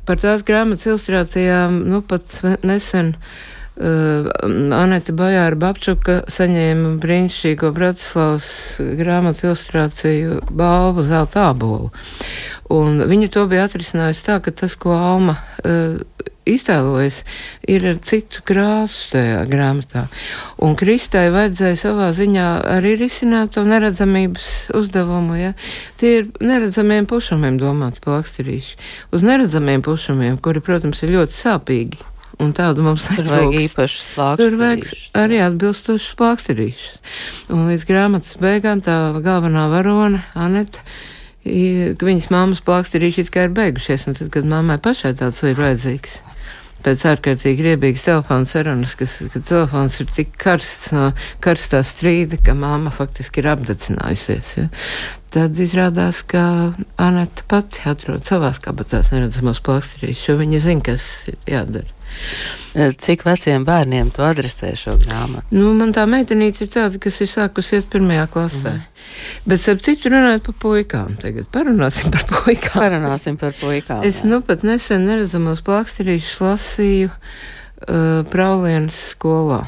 Par 0.10 0.18
tās 0.22 0.42
grāmatas 0.48 0.88
ilustrācijām, 0.90 1.78
nu 1.92 2.02
pat 2.02 2.40
nesen 2.66 3.14
uh, 3.14 4.26
Anete 4.80 5.14
Bajāra 5.14 5.60
Babčuka 5.62 6.18
saņēma 6.32 6.96
brīnišķīgo 7.04 7.70
Bratislavas 7.78 8.50
grāmatu 8.98 9.52
ilustrāciju 9.52 10.42
balvu 10.50 11.06
zelta 11.06 11.52
ābolu. 11.52 11.92
Un 12.74 13.06
viņa 13.14 13.30
to 13.36 13.46
bija 13.52 13.68
atrisinājusi 13.70 14.26
tā, 14.26 14.42
ka 14.42 14.56
tas, 14.64 14.74
ko 14.80 14.98
Alma 14.98 15.38
uh, 15.38 16.02
iztēlojas, 16.50 17.22
ir 17.70 17.86
ar 17.92 18.00
citu 18.06 18.42
krāsu 18.48 19.12
tajā 19.14 19.42
grāmatā. 19.52 20.06
Un 20.62 20.76
Kristai 20.80 21.28
vajadzēja 21.34 21.78
savā 21.80 22.10
ziņā 22.18 22.48
arī 22.78 22.96
risināt 23.00 23.54
to 23.58 23.64
neredzamības 23.68 24.72
uzdevumu. 24.78 25.38
Ja? 25.40 25.52
Tie 26.02 26.16
ir 26.22 26.32
neredzamiem 26.42 27.06
pušumiem 27.10 27.60
domāti 27.62 28.02
plaksterīši. 28.06 28.78
Uz 29.14 29.26
neredzamiem 29.28 29.84
pušumiem, 29.86 30.40
kuri, 30.42 30.64
protams, 30.66 31.04
ir 31.06 31.14
ļoti 31.18 31.38
sāpīgi. 31.38 32.02
Un 32.42 32.56
tādu 32.58 32.82
mums 32.82 33.06
vajag 33.06 33.28
netrūkst. 33.28 33.62
īpašus 33.68 34.06
Tur 34.42 34.56
vajag 34.58 34.86
arī 35.22 35.42
atbilstošus 35.46 36.16
plāksterīšus. 36.18 37.02
Un 37.54 37.68
līdz 37.70 37.86
grāmatas 37.86 38.40
beigām 38.42 38.82
tā 38.82 38.96
galvenā 39.22 39.68
varone, 39.70 40.24
Aneta, 40.34 40.82
i- 40.82 41.11
ka 41.44 42.08
viņas 42.08 42.30
mammas 42.34 42.62
plāksterīši 42.66 43.30
kā 43.34 43.48
ir 43.48 43.56
beigušies, 43.58 44.08
un 44.10 44.18
tad, 44.18 44.30
kad 44.34 44.48
mammai 44.48 44.78
pašai 44.82 45.16
tāds 45.20 45.42
ir 45.48 45.58
vajadzīgs. 45.60 46.22
Pēc 46.82 47.04
ārkārtīgi 47.12 47.62
riebīgas 47.62 48.08
telefona 48.08 48.48
sarunas, 48.50 48.96
kas, 48.98 49.20
ka 49.30 49.42
telefons 49.46 50.00
ir 50.02 50.08
tik 50.16 50.32
karsts 50.42 50.90
no 50.96 51.12
karstā 51.44 51.84
strīda, 51.86 52.40
ka 52.42 52.56
mamma 52.58 52.90
faktiski 52.94 53.44
ir 53.44 53.52
apdecinājusies. 53.52 54.56
Ja? 54.58 54.66
Tad 55.34 55.62
izrādās, 55.62 56.24
ka 56.26 56.44
Aneta 56.98 57.46
pati 57.50 57.86
atrod 57.90 58.26
savās 58.26 58.58
kabatās 58.66 59.14
neredzamos 59.14 59.62
plāksterīšus, 59.68 60.26
jo 60.32 60.38
viņa 60.42 60.64
zina, 60.66 60.86
kas 60.90 61.06
ir 61.30 61.38
jādara. 61.54 62.01
Eh, 62.74 62.94
Cik 62.96 63.26
veciem 63.28 63.66
bērniem 63.68 64.12
tu 64.16 64.24
adresē 64.24 64.72
šo 64.80 64.96
grāmatu? 65.02 65.44
Nu, 65.52 65.74
man 65.76 65.92
tā 65.96 66.06
meitenīte 66.08 66.64
ir 66.66 66.72
tāda, 66.72 67.02
kas 67.04 67.20
ir 67.24 67.28
sākusi 67.28 67.80
iet 67.80 67.90
pirmajā 67.92 68.30
klasē. 68.32 68.78
Mm. 68.78 68.88
Bet, 69.52 69.66
ap 69.68 69.84
citu, 69.84 70.12
runājot 70.14 70.46
par 70.46 70.58
puikām, 70.64 71.18
tagad 71.20 71.50
parunāsim 71.52 72.14
par 72.14 72.24
puikām. 72.30 72.78
Parunāsim 72.80 73.40
par 73.42 73.58
puikām. 73.60 74.06
Es 74.08 74.22
jā. 74.24 74.32
nu 74.32 74.40
pat 74.48 74.64
nesen 74.68 75.04
neredzamos 75.10 75.64
plāksterīšus 75.68 76.40
lasīju 76.46 77.12
uh, 77.12 78.24
Praulienas 78.32 79.04
skolā. 79.12 79.66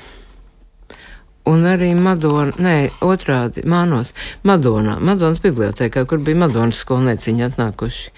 Un 1.51 1.65
arī 1.67 1.91
Madona, 2.00 2.53
nē, 2.55 2.77
otrādi, 3.03 3.65
Mānos, 3.67 4.13
Madonā, 4.47 4.95
Madonas 5.03 5.43
bibliotēkā, 5.43 6.05
kur 6.07 6.23
bija 6.23 6.39
Madonas 6.45 6.79
skolnieciņi 6.85 7.50
atnākuši. 7.50 8.13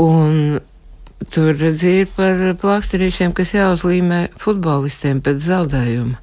Un 0.00 0.56
Tur 1.30 1.54
ir 1.62 2.08
par 2.16 2.40
plāksterīšiem, 2.58 3.30
kas 3.38 3.52
jāuzlīmē 3.54 4.32
futbolistiem 4.40 5.20
pēc 5.22 5.38
zaudējuma. 5.44 6.16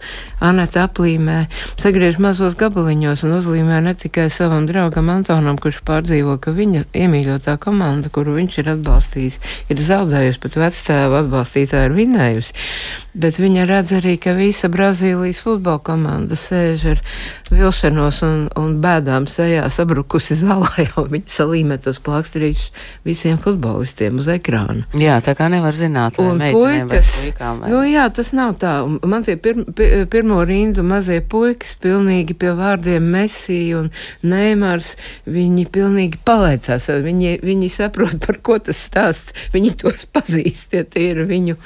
Aneta 0.44 0.84
aplīmē, 0.84 1.38
sagriež 1.80 2.18
mazos 2.20 2.58
gabaliņos 2.60 3.24
un 3.24 3.38
uzlīmē 3.38 3.80
ne 3.86 3.94
tikai 3.96 4.26
savam 4.34 4.68
draugam 4.68 5.08
Antonam, 5.14 5.56
kurš 5.64 5.80
pārdzīvo, 5.88 6.36
ka 6.44 6.52
viņa 6.58 6.84
iemīļotā 6.92 7.56
komanda, 7.64 8.12
kuru 8.12 8.36
viņš 8.36 8.58
ir 8.60 8.72
atbalstījis, 8.74 9.40
ir 9.72 9.84
zaudējusi, 9.88 10.42
pat 10.44 10.60
vectēva 10.60 11.24
atbalstītāja 11.24 11.88
ir 11.88 11.96
vinējusi, 11.96 12.68
bet 13.16 13.40
viņa 13.40 13.64
redz 13.72 13.96
arī, 14.02 14.18
ka 14.20 14.36
visa 14.36 14.68
Brazīlijas 14.74 15.40
futbola 15.46 15.80
komanda 15.88 16.36
sēž 16.36 16.86
ar 16.98 17.04
vilšanos 17.48 18.22
un, 18.28 18.44
un 18.60 18.76
bēdām 18.84 19.30
sejā 19.32 19.64
sabrukusi 19.72 20.36
zālē, 20.44 20.86
jo 20.92 21.08
viņi 21.08 21.32
salīmē 21.40 21.80
tos 21.88 22.04
plāksterīšus 22.04 22.86
visiem 23.08 23.40
futbolistiem 23.42 24.20
uz 24.20 24.28
ekrāna. 24.36 24.84
Jā, 24.98 25.18
tā 25.24 25.34
kā 25.38 25.48
nevar 25.52 25.76
zināt, 25.78 26.18
Un 26.22 26.40
puikas, 26.42 27.10
puikām. 27.22 27.62
Vai... 27.64 27.72
nu 27.72 27.82
jā, 27.88 28.08
tas 28.14 28.32
nav 28.38 28.56
tā. 28.62 28.74
Man 29.06 29.26
tie 29.26 29.38
pir, 29.42 29.60
pi- 29.78 30.06
pirmo 30.12 30.40
rindu 30.48 30.86
mazie 30.88 31.20
puikas 31.22 31.76
pilnīgi 31.84 32.36
pie 32.40 32.54
vārdiem 32.58 33.06
Messi 33.14 33.60
un 33.78 33.92
Neimars, 34.26 34.96
viņi 35.30 35.68
pilnīgi 35.74 36.22
palaicās. 36.28 36.90
Viņi, 37.06 37.38
viņi 37.46 37.72
saprot, 37.74 38.18
par 38.26 38.42
ko 38.42 38.58
tas 38.64 38.80
stāsts. 38.88 39.36
Viņi 39.54 39.74
tos 39.84 40.08
pazīst, 40.10 40.72
tie, 40.74 40.84
tie 40.88 41.12
ir 41.14 41.24
viņu, 41.30 41.58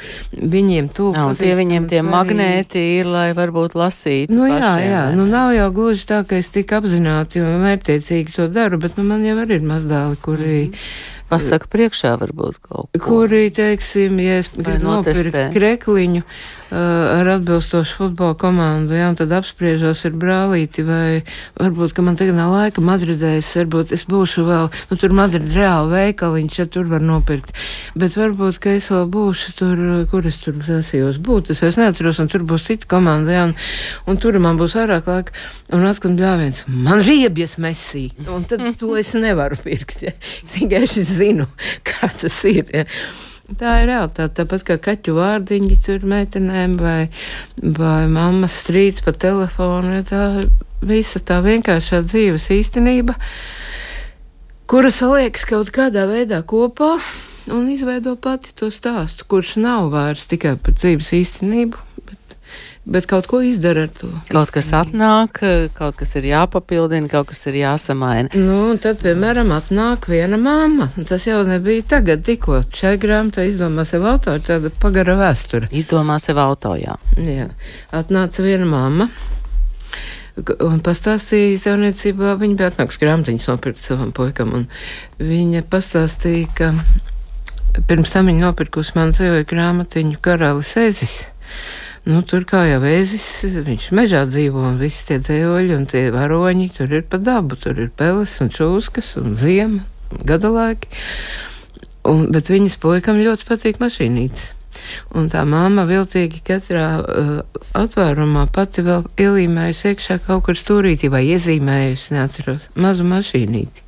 viņiem 0.42 0.92
tūk. 0.92 1.16
Nav, 1.18 1.36
tie 1.40 1.54
viņiem 1.58 1.88
tie 1.92 2.04
magnēti 2.06 2.84
ir, 2.98 3.10
lai 3.12 3.30
varbūt 3.38 3.78
lasītu. 3.80 4.36
Nu, 4.36 4.48
jā, 4.50 4.60
pašiem, 4.60 4.90
jā, 4.90 5.06
vai 5.08 5.16
nu 5.20 5.28
ne? 5.28 5.32
nav 5.36 5.54
jau 5.56 5.70
gluži 5.76 6.08
tā, 6.10 6.22
ka 6.28 6.40
es 6.42 6.52
tik 6.54 6.74
apzināti 6.76 7.42
un 7.44 7.62
mērķiecīgi 7.64 8.36
to 8.36 8.48
daru, 8.52 8.82
bet 8.82 8.98
nu, 9.00 9.06
man 9.08 9.26
jau 9.26 9.38
arī 9.44 9.60
ir 9.60 9.68
mazdēli, 9.68 10.20
kuri, 10.26 10.60
Pasaka 11.32 11.70
priekšā 11.72 12.16
varbūt 12.20 12.60
kaut 12.60 12.90
ko. 12.92 13.04
kuri, 13.06 13.46
teiksim, 13.56 14.20
ja 14.20 14.42
es 14.42 14.52
gribu 14.52 14.84
nopirkt 14.84 15.38
krekliņu 15.56 16.26
ar 16.72 17.28
atbilstošu 17.36 17.98
futbola 17.98 18.36
komandu, 18.40 18.96
jā, 18.96 19.10
un 19.12 19.18
tad 19.20 19.34
apspriežos 19.36 20.06
ar 20.08 20.13
brālīti, 20.16 20.86
vai 20.88 21.22
varbūt, 21.60 21.92
ka 21.96 22.04
man 22.06 22.16
tagad 22.20 22.38
nav 22.38 22.54
laika 22.54 22.84
Madridē, 22.86 23.34
es 23.42 23.50
varbūt 23.60 23.92
es 23.96 24.06
būšu 24.08 24.46
vēl, 24.48 24.70
nu 24.92 24.98
tur 25.00 25.16
Madrid 25.16 25.50
reāli 25.51 25.92
veikaliņš, 25.92 26.60
ja 26.62 26.68
tur 26.72 26.88
var 26.92 27.04
nopirkt, 27.04 27.51
bet 28.00 28.16
varbūt, 28.16 28.62
ka 28.63 28.75
es 28.80 28.88
vēl 28.94 29.10
būšu 29.12 29.56
tur, 29.60 29.82
kur 30.12 30.28
es 30.30 30.40
tur 30.44 30.62
sasījos 30.68 31.20
būt, 31.24 31.51
es 31.51 31.63
vairs 31.66 31.80
neatceros, 31.82 32.22
un 32.24 32.32
tur 32.32 32.46
būs 32.48 32.70
cita 32.70 32.88
komanda, 32.96 33.36
jā, 33.36 33.50
un, 33.50 33.56
un 34.08 34.22
tur 34.22 34.40
man 34.44 34.60
būs 34.62 34.78
vairāk 34.80 35.10
laika, 35.12 35.36
un 35.75 35.84
atkal 35.90 36.16
bļāviens, 36.16 36.63
man 36.72 37.04
riebjas 37.04 37.58
mesī, 37.60 38.08
un 38.32 38.48
tad 38.48 38.63
to 38.80 38.96
es 39.00 39.12
nevaru 39.18 39.60
pirkt, 39.60 40.06
ja. 40.08 40.16
tikai 40.56 40.86
es 40.88 40.96
zinu, 41.18 41.50
kā 41.84 42.13
tas 42.22 42.40
ir, 42.48 42.63
ja. 42.72 42.88
Tā 43.60 43.77
ir 43.81 43.89
realitāte. 43.89 44.31
Tāpat 44.41 44.65
kā 44.67 44.77
kaķu 44.89 45.15
vārdiņi 45.17 45.77
tur 45.86 46.05
meitenēm 46.08 46.77
vai, 46.79 47.00
vai 47.60 48.05
mammas 48.12 48.55
strīds 48.63 49.03
pa 49.03 49.12
telefonu. 49.12 50.00
Tā 50.08 50.24
visa 50.86 51.22
tā 51.22 51.41
vienkāršā 51.46 52.01
dzīves 52.08 52.48
īstenība, 52.55 53.15
kura 54.72 54.91
saliekas 54.93 55.46
kaut 55.50 55.70
kādā 55.75 56.08
veidā 56.10 56.41
kopā 56.48 56.96
un 57.51 57.70
izveido 57.70 58.15
pati 58.22 58.53
to 58.58 58.72
stāstu, 58.74 59.27
kurš 59.29 59.58
nav 59.62 59.91
vairs 59.93 60.27
tikai 60.31 60.55
par 60.62 60.77
dzīves 60.77 61.12
īstenību, 61.20 61.79
bet, 62.86 63.06
kaut 63.10 63.28
ko 63.30 63.42
izdara 63.46 63.86
ar 63.86 63.92
to. 63.94 64.10
Kaut 64.32 64.52
kas 64.54 64.72
atnāk, 64.76 65.42
kaut 65.78 65.98
kas 66.00 66.16
ir 66.20 66.28
jāpapildina, 66.32 67.10
kaut 67.12 67.30
kas 67.32 67.44
ir 67.52 67.60
jāsamaina. 67.62 68.32
Nu, 68.38 68.72
un 68.72 68.80
tad, 68.82 69.02
piemēram, 69.04 69.52
atnāk 69.56 70.08
viena 70.12 70.40
māma. 70.42 70.90
un 70.98 71.06
Tas 71.10 71.28
jau 71.28 71.42
nebija 71.48 71.86
tagad, 71.96 72.24
tikko 72.26 72.64
šai 72.74 72.96
grāmatā 73.02 73.46
izdomā 73.50 73.86
sev 73.88 74.08
autori 74.10 74.42
tāda 74.46 74.72
pagara 74.82 75.18
vēsture. 75.20 75.70
Izdomā 75.72 76.18
sev 76.24 76.42
auto, 76.42 76.74
jā. 76.80 76.98
Jā, 77.18 77.52
atnāca 77.92 78.46
viena 78.46 78.66
mamma. 78.70 79.12
Un 80.64 80.80
pastāstīja 80.82 81.58
izdevniecībā, 81.58 82.38
viņa 82.40 82.58
bija 82.58 82.72
atnākusi 82.72 83.02
grāmatiņas 83.04 83.50
nopirkt 83.52 83.84
savam 83.84 84.14
puikam. 84.16 84.54
un 84.56 84.68
Viņa 85.20 85.66
pastāstīja, 85.70 86.48
ka 86.56 87.82
pirms 87.88 88.16
tam 88.16 88.32
viņa 88.32 88.48
nopirkusi 88.48 88.96
man 88.96 89.12
dzīvoja 89.16 89.46
grāmatiņu 89.52 90.22
Karalis 90.24 90.74
Ezis. 90.80 91.16
Nu, 92.01 92.24
tur 92.25 92.48
kā 92.50 92.63
jau 92.65 92.79
vēzis, 92.81 93.25
viņš 93.62 93.91
mežā 93.93 94.24
dzīvo 94.25 94.63
un 94.72 94.79
visi 94.81 95.03
tie 95.05 95.20
dzējoļi 95.22 95.75
un 95.75 95.84
tie 95.89 96.08
varoņi, 96.13 96.72
tur 96.74 96.96
ir 96.98 97.03
pa 97.05 97.20
dabu, 97.22 97.60
tur 97.62 97.77
ir 97.77 97.91
peles 97.93 98.34
un 98.41 98.50
čūskas 98.50 99.13
un 99.22 99.36
ziema, 99.38 99.84
gadalaiki. 100.26 100.89
Un, 102.10 102.26
bet 102.34 102.49
viņas 102.49 102.80
puikam 102.82 103.21
ļoti 103.21 103.45
patīk 103.45 103.78
mašīnītes. 103.84 104.49
Un 105.13 105.30
tā 105.30 105.43
māma 105.45 105.86
viltīgi 105.86 106.41
katrā 106.47 106.88
uh, 106.97 107.32
atvērumā 107.78 108.47
pati 108.56 108.82
vēl 108.88 109.06
ielīmējusi 109.21 109.91
iekšā 109.91 110.17
kaut 110.26 110.47
kur 110.47 110.58
stūrītī 110.58 111.12
vai 111.13 111.28
iezīmējusi, 111.36 112.15
neatceros, 112.17 112.71
mazu 112.82 113.06
mašīnīti. 113.06 113.86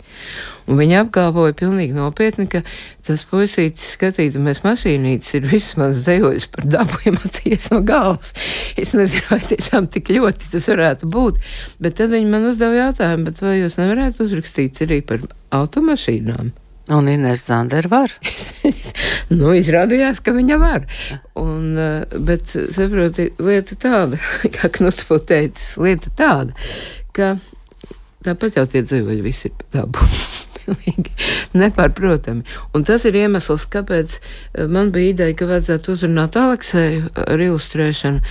Un 0.63 0.79
viņa 0.79 1.03
apgalvoja 1.03 1.55
pilnīgi 1.59 1.95
nopietni, 1.97 2.47
ka 2.51 2.63
tas 3.03 3.25
puisītis 3.27 3.93
skatīdamies 3.97 4.63
mašīnītes 4.63 5.35
ir 5.39 5.47
visus 5.49 5.75
manus 5.79 6.05
dzējoļus 6.05 6.49
par 6.55 6.69
dabu 6.77 7.01
iemācījies 7.09 7.69
no 7.73 7.81
galvas. 7.87 8.31
Es 8.79 8.95
nezinu, 8.95 9.25
vai 9.33 9.41
tiešām 9.51 9.91
tik 9.93 10.13
ļoti 10.15 10.51
tas 10.55 10.71
varētu 10.71 11.11
būt, 11.11 11.39
bet 11.83 11.99
tad 11.99 12.15
viņi 12.15 12.31
man 12.31 12.47
uzdeva 12.53 12.85
jautājumu, 12.85 13.29
bet 13.29 13.43
vai 13.43 13.57
jūs 13.59 13.79
nevarētu 13.81 14.27
uzrakstīt 14.27 14.85
arī 14.87 15.01
par 15.07 15.25
automašīnām? 15.53 16.53
Un 16.91 17.07
Inês 17.07 17.45
Zander 17.47 17.87
var. 17.87 18.11
nu, 19.37 19.53
izrādījās, 19.55 20.19
ka 20.23 20.33
viņa 20.35 20.57
var. 20.59 20.87
Un, 21.39 21.77
eh, 21.79 22.17
bet, 22.27 22.55
saproti, 22.75 23.29
lieta 23.39 23.77
tāda, 23.79 24.19
kā 24.55 24.71
Knuts 24.77 25.07
būtu 25.07 25.29
teicis, 25.31 25.69
lieta 25.79 26.11
tāda, 26.19 26.55
ka 27.15 27.37
tāpat 28.27 28.59
jau 28.59 28.65
tie 28.67 28.83
dzīvoļi 28.83 29.23
visi 29.23 29.47
ir 29.47 29.55
pa 29.61 29.69
dabu. 29.79 30.03
Pilnīgi 30.63 31.11
nepārprotami. 31.61 32.43
Un 32.75 32.85
tas 32.87 33.05
ir 33.09 33.17
iemesls, 33.19 33.65
kāpēc 33.73 34.17
eh, 34.17 34.67
man 34.71 34.91
bija 34.95 35.13
ideja, 35.13 35.37
ka 35.37 35.47
vajadzētu 35.49 35.95
uzrunāt 35.95 36.37
Alekseju 36.39 37.11
ar 37.25 37.43
ilustrēšanu, 37.47 38.21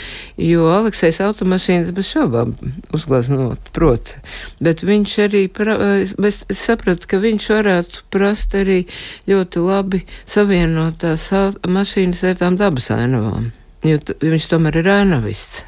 jo 0.43 0.69
Aleksejs 0.73 1.21
automašīnas 1.27 1.93
bez 1.97 2.11
šaubām 2.13 2.55
uzgleznot, 2.97 3.73
prot. 3.77 4.15
Bet 4.63 4.85
viņš 4.87 5.17
arī, 5.27 5.47
pra, 5.53 5.77
es, 6.03 6.15
es 6.23 6.63
sapratu, 6.63 7.09
ka 7.11 7.21
viņš 7.23 7.51
varētu 7.57 8.07
prast 8.13 8.57
arī 8.59 8.83
ļoti 9.31 9.67
labi 9.67 10.05
savienot 10.25 11.03
tās 11.03 11.29
mašīnas 11.69 12.25
ar 12.31 12.41
tām 12.41 12.57
dabas 12.61 12.91
ainavām, 12.95 13.51
jo 13.87 14.01
viņš 14.23 14.49
tomēr 14.53 14.83
ir 14.83 14.91
ainavists. 15.01 15.67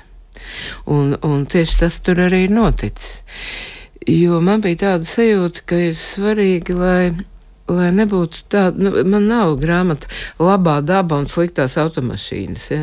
Un, 0.91 1.17
un 1.25 1.47
tieši 1.51 1.79
tas 1.81 1.97
tur 2.05 2.21
arī 2.27 2.45
ir 2.47 2.53
noticis. 2.55 3.23
Jo 4.11 4.41
man 4.45 4.61
bija 4.65 4.81
tāda 4.83 5.09
sajūta, 5.09 5.63
ka 5.69 5.79
ir 5.87 5.95
svarīgi, 5.97 6.75
lai, 6.77 7.15
lai 7.71 7.89
nebūtu 7.97 8.45
tāda, 8.53 8.77
nu, 8.85 8.93
man 9.09 9.31
nav 9.31 9.55
grāmata 9.63 10.11
labā 10.43 10.81
daba 10.85 11.23
un 11.23 11.31
sliktās 11.31 11.79
automašīnas. 11.81 12.69
Ja? 12.75 12.83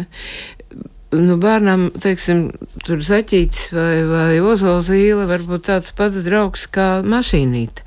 Nu, 1.11 1.35
bērnam, 1.41 1.89
teiksim, 2.01 2.47
tur 2.87 3.03
zaķītis 3.05 3.69
vai, 3.75 3.93
vai 4.07 4.39
ozola 4.39 4.81
zīle 4.87 5.27
var 5.29 5.43
būt 5.45 5.67
tāds 5.67 5.93
pats 5.93 6.23
draugs 6.25 6.65
kā 6.71 6.89
mašīnīte. 7.03 7.85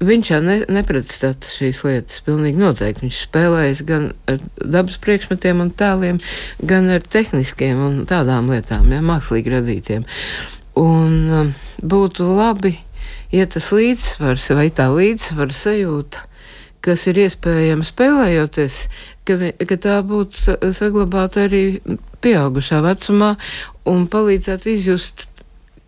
Viņš 0.00 0.30
jau 0.32 0.40
ne, 0.44 0.56
nepredstata 0.72 1.48
šīs 1.52 1.82
lietas, 1.84 2.22
pilnīgi 2.24 2.60
noteikti. 2.60 3.06
Viņš 3.06 3.24
spēlējas 3.26 3.82
gan 3.88 4.10
ar 4.28 4.40
dabas 4.58 4.96
priekšmetiem 5.04 5.60
un 5.64 5.72
tēliem, 5.76 6.20
gan 6.64 6.88
ar 6.92 7.04
tehniskiem 7.04 7.84
un 7.84 8.00
tādām 8.08 8.48
lietām, 8.52 8.88
ja, 8.92 9.00
mākslīgi 9.04 9.52
radītiem. 9.56 10.08
Un 10.78 11.14
um, 11.34 11.52
būtu 11.82 12.26
labi, 12.36 12.76
ja 13.34 13.46
tas 13.50 13.70
līdzsvars 13.74 14.50
vai 14.54 14.68
tā 14.74 14.86
līdzsvara 14.94 15.56
sajūta, 15.56 16.26
kas 16.84 17.06
ir 17.10 17.18
iespējama 17.26 17.86
spēlējoties, 17.86 18.76
ka, 19.28 19.38
ka 19.66 19.76
tā 19.76 19.98
būtu 20.06 20.44
sa- 20.46 20.60
saglabāta 20.76 21.44
arī 21.48 21.80
pieaugušā 22.24 22.80
vecumā 22.86 23.34
un 23.90 24.06
palīdzētu 24.12 24.72
izjust, 24.72 25.26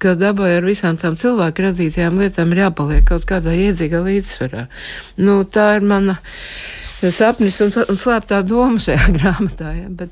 ka 0.02 0.16
dabai 0.18 0.56
ar 0.56 0.66
visām 0.66 0.96
tām 0.98 1.14
cilvēku 1.20 1.68
radītajām 1.68 2.18
lietām 2.18 2.52
ir 2.52 2.64
jāpaliek 2.64 3.04
kaut 3.06 3.26
kādā 3.28 3.54
iedzīgā 3.54 4.00
līdzsvarā. 4.02 4.66
Nu, 5.22 5.42
tā 5.46 5.76
ir 5.78 5.86
mana 5.86 6.18
sapnis 7.02 7.60
un, 7.62 7.70
un 7.86 7.98
slēptā 7.98 8.42
doma 8.46 8.82
šajā 8.82 9.12
grāmatā. 9.18 9.74
Ja? 9.78 9.92
Bet, 10.02 10.10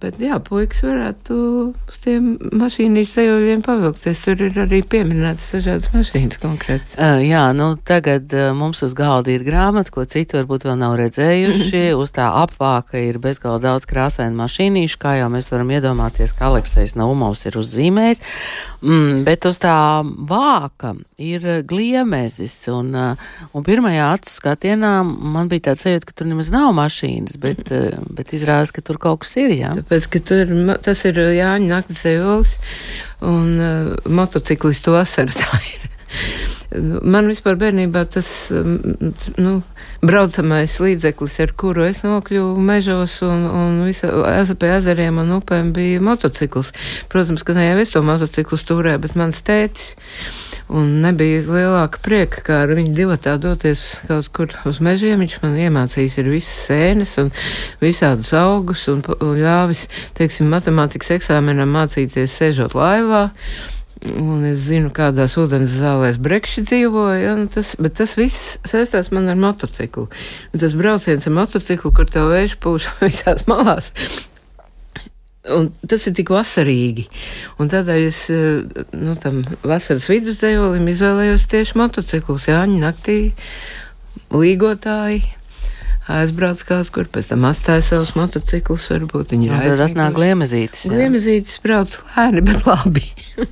Bet, 0.00 0.16
jā, 0.16 0.38
puikas 0.40 0.78
varētu 0.80 1.34
uz 1.76 1.96
tiem 2.00 2.30
mašīnīšu 2.56 3.12
ceļojumiem 3.12 3.60
pavilkties. 3.66 4.22
Tur 4.24 4.40
ir 4.46 4.54
arī 4.62 4.78
pieminētas 4.80 5.50
dažādas 5.58 5.90
mašīnas 5.92 6.40
konkrēti. 6.40 6.94
Uh, 6.96 7.18
jā, 7.20 7.42
nu 7.52 7.74
tagad 7.76 8.32
uh, 8.32 8.46
mums 8.56 8.80
uz 8.86 8.94
galda 8.96 9.34
ir 9.34 9.44
grāmata, 9.44 9.92
ko 9.92 10.06
citi 10.08 10.38
varbūt 10.38 10.64
vēl 10.64 10.78
nav 10.80 10.94
redzējuši. 11.02 11.82
uz 12.00 12.14
tā 12.16 12.30
apvāka 12.40 12.96
ir 12.96 13.18
bezgalīgi 13.20 13.66
daudz 13.66 13.88
krāsainu 13.90 14.40
mašīnīšu, 14.40 14.96
kā 15.02 15.18
jau 15.18 15.28
mēs 15.34 15.52
varam 15.52 15.74
iedomāties, 15.76 16.32
ka 16.38 16.48
Aleksējs 16.48 16.96
Naumovs 16.96 17.44
ir 17.50 17.60
uzzīmējis. 17.60 18.24
Mm, 18.80 19.20
bet 19.28 19.44
uz 19.44 19.60
tā 19.60 19.76
vāka 20.00 20.94
ir 21.20 21.44
gliemezis, 21.68 22.56
un, 22.72 22.96
un 22.96 23.68
pirmajā 23.68 24.08
acu 24.14 24.32
skatienā 24.32 24.94
man 25.04 25.52
bija 25.52 25.68
tāds 25.68 25.84
sajūta, 25.84 26.08
ka 26.08 26.16
tur 26.16 26.32
nemaz 26.32 26.48
nav 26.56 26.72
mašīnas, 26.80 27.36
bet, 27.44 27.68
uh, 27.68 28.00
bet 28.16 28.32
izrādās, 28.32 28.72
ka 28.72 28.80
tur 28.80 28.96
kaut 28.96 29.26
kas 29.26 29.36
ir, 29.44 29.52
jā. 29.60 29.76
Tāpēc, 29.90 30.04
ka 30.06 30.20
tur, 30.22 30.50
tas 30.86 31.00
ir 31.08 31.16
Jāņa 31.18 31.66
naktas 31.66 32.04
evolis 32.06 32.52
un 33.26 33.56
uh, 33.58 33.88
motociklistu 34.06 34.94
vasara 34.94 35.34
tā 35.34 35.58
ir. 35.66 35.88
Man 36.70 37.26
vispār 37.26 37.56
bērnībā 37.58 38.04
tas 38.14 38.28
nu, 38.52 39.52
braucamais 40.06 40.76
līdzeklis, 40.78 41.38
ar 41.42 41.52
kuru 41.58 41.82
es 41.88 42.04
nokļuvu 42.04 42.62
mežos 42.62 43.16
un, 43.26 43.42
un 43.50 43.80
visā 43.88 44.10
pie 44.60 44.70
ezeriem 44.76 45.18
un 45.18 45.32
upēm, 45.40 45.72
bija 45.74 46.02
motocikls. 46.04 46.70
Protams, 47.10 47.42
ka 47.46 47.56
ne 47.56 47.64
jau 47.66 47.80
es 47.82 47.90
to 47.90 48.04
motociklu 48.06 48.58
stūrēju, 48.60 49.02
bet 49.02 49.16
mans 49.18 49.42
tētis. 49.46 49.96
Un 50.70 51.00
nebija 51.02 51.42
lielāka 51.48 52.02
prieka, 52.04 52.44
kā 52.46 52.60
ar 52.68 52.74
viņu 52.78 52.94
divatā 52.94 53.34
doties 53.42 53.84
kaut 54.06 54.30
kur 54.36 54.54
uz 54.70 54.78
mežiem. 54.84 55.18
Viņš 55.24 55.36
man 55.42 55.58
iemācījis 55.66 56.20
ir 56.22 56.30
visas 56.36 56.68
sēnes 56.70 57.16
un 57.24 57.34
visādus 57.82 58.30
augus 58.38 58.86
un, 58.92 59.02
un 59.18 59.34
ļāvis, 59.42 59.88
teiksim, 60.14 60.46
matemātikas 60.54 61.16
eksāmenam 61.18 61.74
mācīties 61.74 62.38
sēžot 62.38 62.78
laivā. 62.78 63.26
Un 64.00 64.46
es 64.48 64.62
zinu, 64.64 64.88
kādās 64.96 65.34
ūdens 65.36 65.74
zālēs 65.76 66.16
brekši 66.24 66.62
dzīvoja, 66.64 67.18
ja, 67.20 67.34
nu 67.36 67.50
tas, 67.52 67.74
bet 67.76 67.98
tas 67.98 68.14
viss 68.16 68.54
saistās 68.64 69.10
man 69.12 69.28
ar 69.28 69.36
motociklu. 69.36 70.06
Un 70.54 70.62
tas 70.62 70.72
brauciens 70.76 71.26
ar 71.28 71.34
motociklu, 71.36 71.92
kur 71.92 72.08
tev 72.08 72.30
vējš 72.32 72.56
pūš 72.64 72.88
visās 73.04 73.44
malās. 73.50 73.92
Un 75.52 75.68
tas 75.88 76.06
ir 76.08 76.14
tik 76.16 76.32
vasarīgi. 76.32 77.06
Un 77.60 77.68
tādēļ 77.72 78.06
es 78.06 78.22
nu, 78.30 79.16
tam 79.20 79.42
vasaras 79.64 80.08
vidusceļolim 80.08 80.88
izvēlējos 80.92 81.48
tieši 81.52 81.78
motociklus. 81.80 82.48
Jāņa 82.48 82.80
naktī 82.80 83.18
līgotāji 84.32 85.22
aizbrauc 86.08 86.62
kaut 86.66 86.90
kur, 86.94 87.08
pēc 87.12 87.30
tam 87.32 87.44
atstāja 87.48 87.82
savus 87.84 88.14
motociklus, 88.16 88.88
varbūt 88.92 89.34
viņi 89.34 89.48
ir 89.48 89.54
aizbraukuši. 89.56 89.80
Tad 89.80 89.84
atnāk 89.90 90.16
gliemezītis. 90.16 90.86
Gliemezītis 90.90 91.60
brauc 91.64 91.96
lēni, 92.16 92.44
bet 92.46 92.66
labi. 92.68 93.06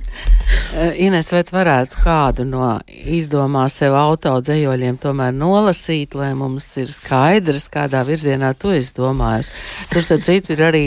Eh, 0.49 0.95
Ines, 1.05 1.27
vai 1.33 1.41
varētu 1.45 1.99
kādu 2.01 2.43
no 2.45 2.79
izdomā 2.89 3.67
sev 3.73 3.93
auto 3.97 4.31
dzējoļiem 4.41 4.97
tomēr 5.01 5.33
nolasīt, 5.33 6.15
lai 6.17 6.31
mums 6.37 6.67
ir 6.81 6.89
skaidrs, 6.93 7.67
kādā 7.73 8.01
virzienā 8.05 8.51
tu 8.57 8.73
esi 8.73 8.95
domājis? 8.97 9.51
Tur, 9.91 10.05
starp 10.05 10.25
citu, 10.25 10.53
ir 10.55 10.63
arī 10.65 10.83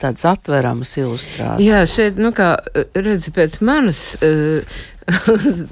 tāds 0.00 0.24
atveramas 0.28 0.92
ilustrācijas. 1.00 1.64
Jā, 1.64 1.82
šeit, 1.88 2.20
nu 2.20 2.32
kā 2.36 2.54
redzi, 2.96 3.32
pēc 3.36 3.60
manas 3.64 4.02
uh, 4.26 4.80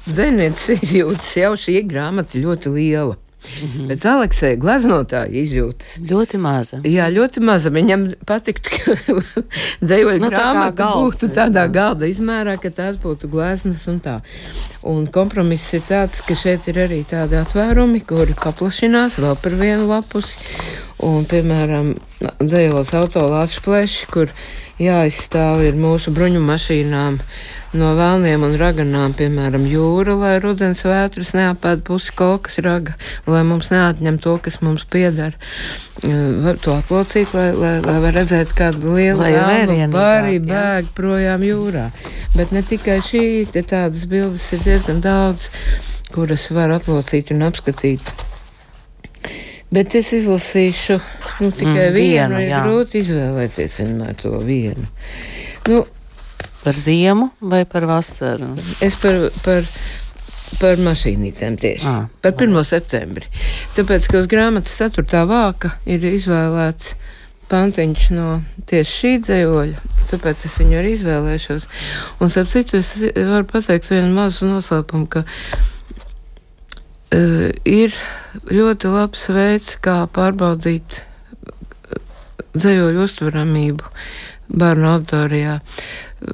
dzēnietes 0.09 0.69
izjūtas 0.79 1.33
jau 1.43 1.55
šī 1.61 1.83
grāmata 1.88 2.41
ļoti 2.41 2.77
liela. 2.77 3.17
Mm 3.38 3.68
-hmm. 3.68 3.87
Bet 3.88 4.05
Aleksija 4.07 4.57
gleznotāja 4.57 5.31
izjūtas 5.31 5.98
ļoti 6.11 6.38
maza. 6.38 6.81
Jā, 6.85 7.07
ļoti 7.11 7.40
maza. 7.40 7.70
Viņam 7.70 8.14
patiktu, 8.27 8.70
ka 8.70 8.96
dzējoļu 9.87 10.20
nu, 10.20 10.31
grāmata 10.31 10.83
tā 10.83 10.88
būtu 10.94 11.29
tādā 11.35 11.64
jā. 11.66 11.72
galda 11.72 12.07
izmērā, 12.07 12.57
ka 12.61 12.70
tās 12.70 12.96
būtu 12.96 13.31
gleznas 13.31 13.87
un 13.88 14.01
tā. 14.01 14.20
Un 14.83 15.07
kompromiss 15.07 15.74
ir 15.74 15.83
tāds, 15.88 16.20
ka 16.20 16.35
šeit 16.35 16.68
ir 16.68 16.79
arī 16.79 17.05
tādi 17.05 17.37
atvērumi, 17.37 18.01
kuri 18.01 18.35
paplašinās 18.35 19.18
vēl 19.18 19.37
par 19.42 19.53
vienu 19.53 19.87
lapusi. 19.88 20.37
Un, 20.98 21.24
piemēram, 21.24 21.94
dzējols 22.42 22.94
autolāču 22.94 23.62
pleši, 23.62 24.07
kur 24.11 24.33
jāizstāv 24.79 25.62
ir 25.62 25.79
mūsu 25.79 26.11
bruņu 26.11 26.40
mašīnām 26.40 27.20
no 27.76 27.90
vēlniem 27.98 28.44
un 28.46 28.54
raganām, 28.61 29.14
piemēram, 29.18 29.66
jūra, 29.68 30.14
lai 30.18 30.35
rudens 30.42 30.85
vētras 30.87 31.35
neapēd 31.37 31.83
pusi 31.87 32.14
kokas 32.16 32.61
raga, 32.64 32.94
lai 33.28 33.42
mums 33.46 33.68
neatņem 33.74 34.20
to, 34.24 34.37
kas 34.44 34.61
mums 34.64 34.87
pieder. 34.88 35.37
Var 36.04 36.61
to 36.62 36.76
atlocīt, 36.78 37.35
lai, 37.37 37.50
lai, 37.57 37.74
lai 37.85 37.98
var 38.04 38.16
redzēt, 38.20 38.54
kādu 38.57 38.94
lielu 38.96 39.26
vēlnu 39.26 39.90
bārī 39.92 40.38
bēg 40.44 40.92
projām 40.96 41.44
jūrā. 41.44 41.88
Bet 42.37 42.54
ne 42.57 42.62
tikai 42.62 43.00
šī, 43.04 43.26
te 43.52 43.64
tādas 43.66 44.07
bildes 44.09 44.46
ir 44.57 44.64
diezgan 44.64 45.02
daudz, 45.04 45.50
kuras 46.14 46.48
var 46.54 46.72
atlocīt 46.78 47.35
un 47.35 47.44
apskatīt. 47.50 48.14
Bet 49.68 49.92
es 49.98 50.14
izlasīšu 50.16 50.96
nu, 51.42 51.50
tikai 51.52 51.90
mm, 51.90 51.92
vienu. 51.92 52.38
vienu 52.38 52.40
ir 52.40 52.52
grūti 52.64 53.02
izvēlēties 53.02 53.74
vienmēr 53.83 54.14
to 54.16 54.38
vienu. 54.40 54.88
Nu, 55.68 55.83
Par 56.68 56.76
ziemu 56.76 57.31
vai 57.40 57.62
par 57.64 57.88
vasaru? 57.88 58.50
Es 58.85 58.98
par, 59.00 59.31
par, 59.40 59.64
par 60.61 60.76
mašīnītēm 60.85 61.57
tieši. 61.57 61.87
À, 61.88 61.94
par 62.20 62.35
1. 62.37 62.52
septembri. 62.68 63.24
Tāpēc, 63.72 64.04
ka 64.12 64.20
uz 64.20 64.28
grāmatas 64.28 64.74
4. 64.76 65.22
vāka 65.31 65.72
ir 65.88 66.04
izvēlēts 66.04 66.92
pantiņš 67.48 68.11
no 68.12 68.26
tieši 68.68 68.92
šī 68.98 69.12
dzējoļa, 69.24 69.78
tāpēc 70.11 70.44
es 70.44 70.59
viņu 70.61 70.76
arī 70.83 70.90
izvēlēšos. 70.98 71.64
Un, 72.20 72.28
ap 72.28 72.52
citu, 72.52 72.83
es 72.83 72.90
varu 73.16 73.46
pateikt 73.48 73.88
vienu 73.88 74.12
mazu 74.12 74.44
noslēpumu, 74.50 75.07
ka 75.09 75.24
uh, 75.24 75.33
ir 77.64 77.96
ļoti 78.52 78.92
labs 78.92 79.24
veids, 79.33 79.81
kā 79.81 80.02
pārbaudīt 80.12 81.00
dzējoļu 82.59 83.09
uztveramību 83.09 83.85
bērnu 84.48 84.92
auditorijā. 84.92 85.59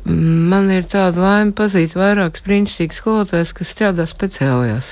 Man 0.09 0.71
ir 0.73 0.87
tāda 0.89 1.21
laime 1.21 1.53
pazīt 1.57 1.97
vairākas 1.99 2.45
brīnišķīgas 2.47 3.01
skolotājas, 3.03 3.53
kas 3.57 3.73
strādā 3.75 4.07
speciālajās 4.09 4.91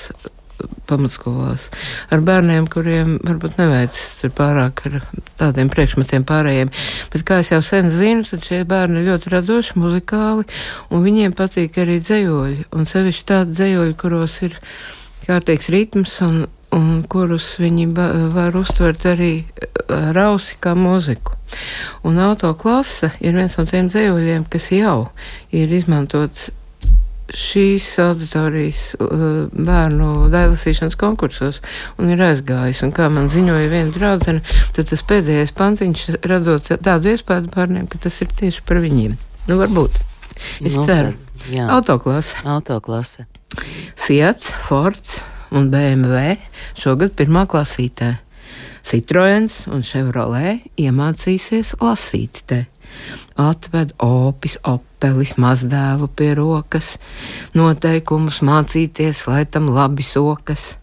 pamatskolās 0.87 1.69
ar 2.13 2.23
bērniem, 2.25 2.67
kuriem 2.71 3.17
varbūt 3.25 3.59
neveicas 3.61 4.27
pārāk 4.37 4.85
ar 4.89 4.99
tādiem 5.41 5.71
priekšmetiem 5.73 6.27
pārējiem. 6.29 6.73
Bet, 7.13 7.25
kā 7.27 7.41
jau 7.47 7.63
sen 7.65 7.91
zinu, 7.95 8.27
tad 8.29 8.47
šie 8.47 8.63
bērni 8.69 9.01
ir 9.03 9.11
ļoti 9.11 9.33
radoši, 9.33 9.79
muzikāli, 9.83 10.47
un 10.93 11.07
viņiem 11.07 11.37
patīk 11.39 11.81
arī 11.83 11.99
dzējoļi, 12.03 12.67
un 12.77 12.89
sevišķi 12.89 13.29
tādi 13.33 13.57
dzējoļi, 13.59 13.97
kuros 14.01 14.39
ir 14.47 14.59
kārtīgs 15.27 15.71
ritms 15.73 16.19
un, 16.27 16.45
un 16.73 17.03
kurus 17.09 17.55
viņi 17.61 17.91
var 18.35 18.57
uztvert 18.59 19.05
arī 19.11 19.33
rausi 19.89 20.57
kā 20.63 20.75
mūziku. 20.79 21.37
Un 22.09 22.19
autoklase 22.23 23.13
ir 23.21 23.37
viens 23.37 23.59
no 23.59 23.67
tiem 23.69 23.91
dzējoļiem, 23.93 24.49
kas 24.53 24.71
jau 24.73 24.97
ir 25.53 25.73
izmantots 25.73 26.51
šīs 27.33 27.87
auditorijas 28.03 28.93
uh, 29.01 29.49
bērnu 29.53 30.29
dailasīšanas 30.33 30.99
konkursos 31.01 31.63
un 31.97 32.13
ir 32.13 32.21
aizgājis. 32.27 32.83
Un 32.85 32.93
kā 32.93 33.09
man 33.13 33.31
ziņoja 33.33 33.71
viena 33.73 33.95
draudzene, 33.95 34.43
tad 34.77 34.91
tas 34.91 35.05
pēdējais 35.09 35.55
pantiņš 35.57 36.07
radot 36.29 36.73
tādu 36.85 37.13
iespēju 37.15 37.53
bērniem, 37.55 37.89
ka 37.89 38.03
tas 38.05 38.21
ir 38.25 38.33
tieši 38.37 38.65
par 38.69 38.83
viņiem. 38.85 39.17
Nu, 39.49 39.59
varbūt. 39.63 40.03
Es 40.61 40.77
nu, 40.77 40.85
ceru. 40.89 41.17
Autoklase. 41.73 42.43
Autoklase. 42.49 43.27
Fiats, 44.01 44.53
Fords 44.67 45.23
un 45.53 45.71
BMW 45.73 46.37
šogad 46.79 47.15
pirmā 47.19 47.47
klasītē. 47.51 48.15
Citroens 48.83 49.67
un 49.71 49.85
Chevrolet 49.87 50.65
iemācīsies 50.81 51.77
lasīt 51.81 52.43
te. 52.51 52.65
Atved 53.41 53.95
opis, 54.05 54.59
opelis 54.69 55.37
mazdēlu 55.41 56.09
pie 56.17 56.33
rokas, 56.37 56.97
noteikumus 57.57 58.43
mācīties, 58.45 59.25
lai 59.31 59.45
tam 59.47 59.71
labi 59.73 60.05
sokas. 60.05 60.77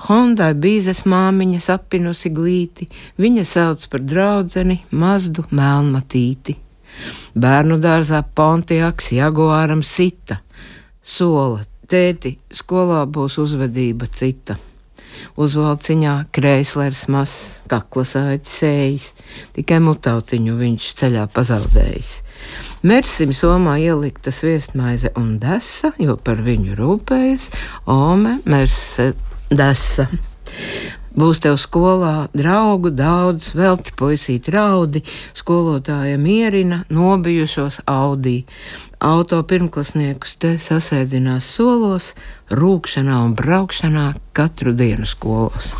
Hondai 0.00 0.52
bīzes 0.56 1.04
māmiņa 1.08 1.60
sapinusi 1.60 2.32
glīti, 2.32 2.88
viņa 3.20 3.44
sauc 3.48 3.86
par 3.92 4.04
draudzeni 4.04 4.80
mazdu 4.90 5.44
melnmatīti. 5.52 6.56
Bērnu 7.40 7.78
dārzā 7.80 8.22
Pontiaks 8.36 9.12
Jaguāram 9.16 9.82
sita, 9.86 10.40
sola, 11.02 11.62
tēti, 11.90 12.36
skolā 12.54 13.04
būs 13.10 13.40
uzvedība 13.42 14.08
cita 14.10 14.58
uzvalciņā 15.40 16.14
kreislers 16.34 17.06
mazs, 17.12 17.60
kaklas 17.70 18.14
aicis, 18.18 19.10
tikai 19.56 19.80
mutautiņu 19.84 20.56
viņš 20.60 20.88
ceļā 21.00 21.26
pazaudējis. 21.34 22.12
Mersim 22.88 23.34
somā 23.36 23.76
ielikta 23.82 24.32
sviestmaize 24.34 25.12
un 25.20 25.36
desa, 25.42 25.92
jo 26.00 26.16
par 26.16 26.40
viņu 26.44 26.76
rūpējas 26.78 27.50
Ome 27.90 28.38
Merse 28.48 29.12
desa. 29.50 30.08
Būs 31.10 31.40
tev 31.42 31.56
skolā 31.58 32.28
draugu 32.36 32.92
daudz, 32.94 33.50
velti 33.58 33.90
puisīt 33.98 34.46
raudi, 34.54 35.02
skolotāja 35.34 36.18
mierina 36.22 36.84
nobijušos 36.86 37.80
audī. 37.90 38.44
Auto 39.02 39.40
pirmklasniekus 39.42 40.36
te 40.38 40.54
sasēdinās 40.62 41.48
solos, 41.56 42.12
rūkšanā 42.54 43.22
un 43.26 43.34
braukšanā 43.34 44.12
katru 44.38 44.74
dienu 44.76 45.08
skolos. 45.10 45.72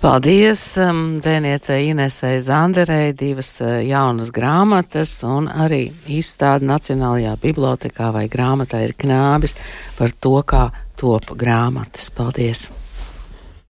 Paldies 0.00 0.62
um, 0.80 1.18
dzēniecei 1.20 1.90
Inesei 1.90 2.40
Zanderei, 2.42 3.12
divas 3.16 3.52
uh, 3.60 3.76
jaunas 3.84 4.32
grāmatas 4.34 5.12
un 5.26 5.46
arī 5.52 5.84
izstāde 6.16 6.66
Nacionālajā 6.66 7.36
bibliotekā 7.42 8.10
vai 8.14 8.24
grāmatā 8.32 8.82
ir 8.86 8.96
knābis 8.98 9.54
par 9.98 10.16
to, 10.18 10.34
kā 10.42 10.64
top 10.98 11.30
grāmatas. 11.38 12.10
Paldies! 12.10 12.66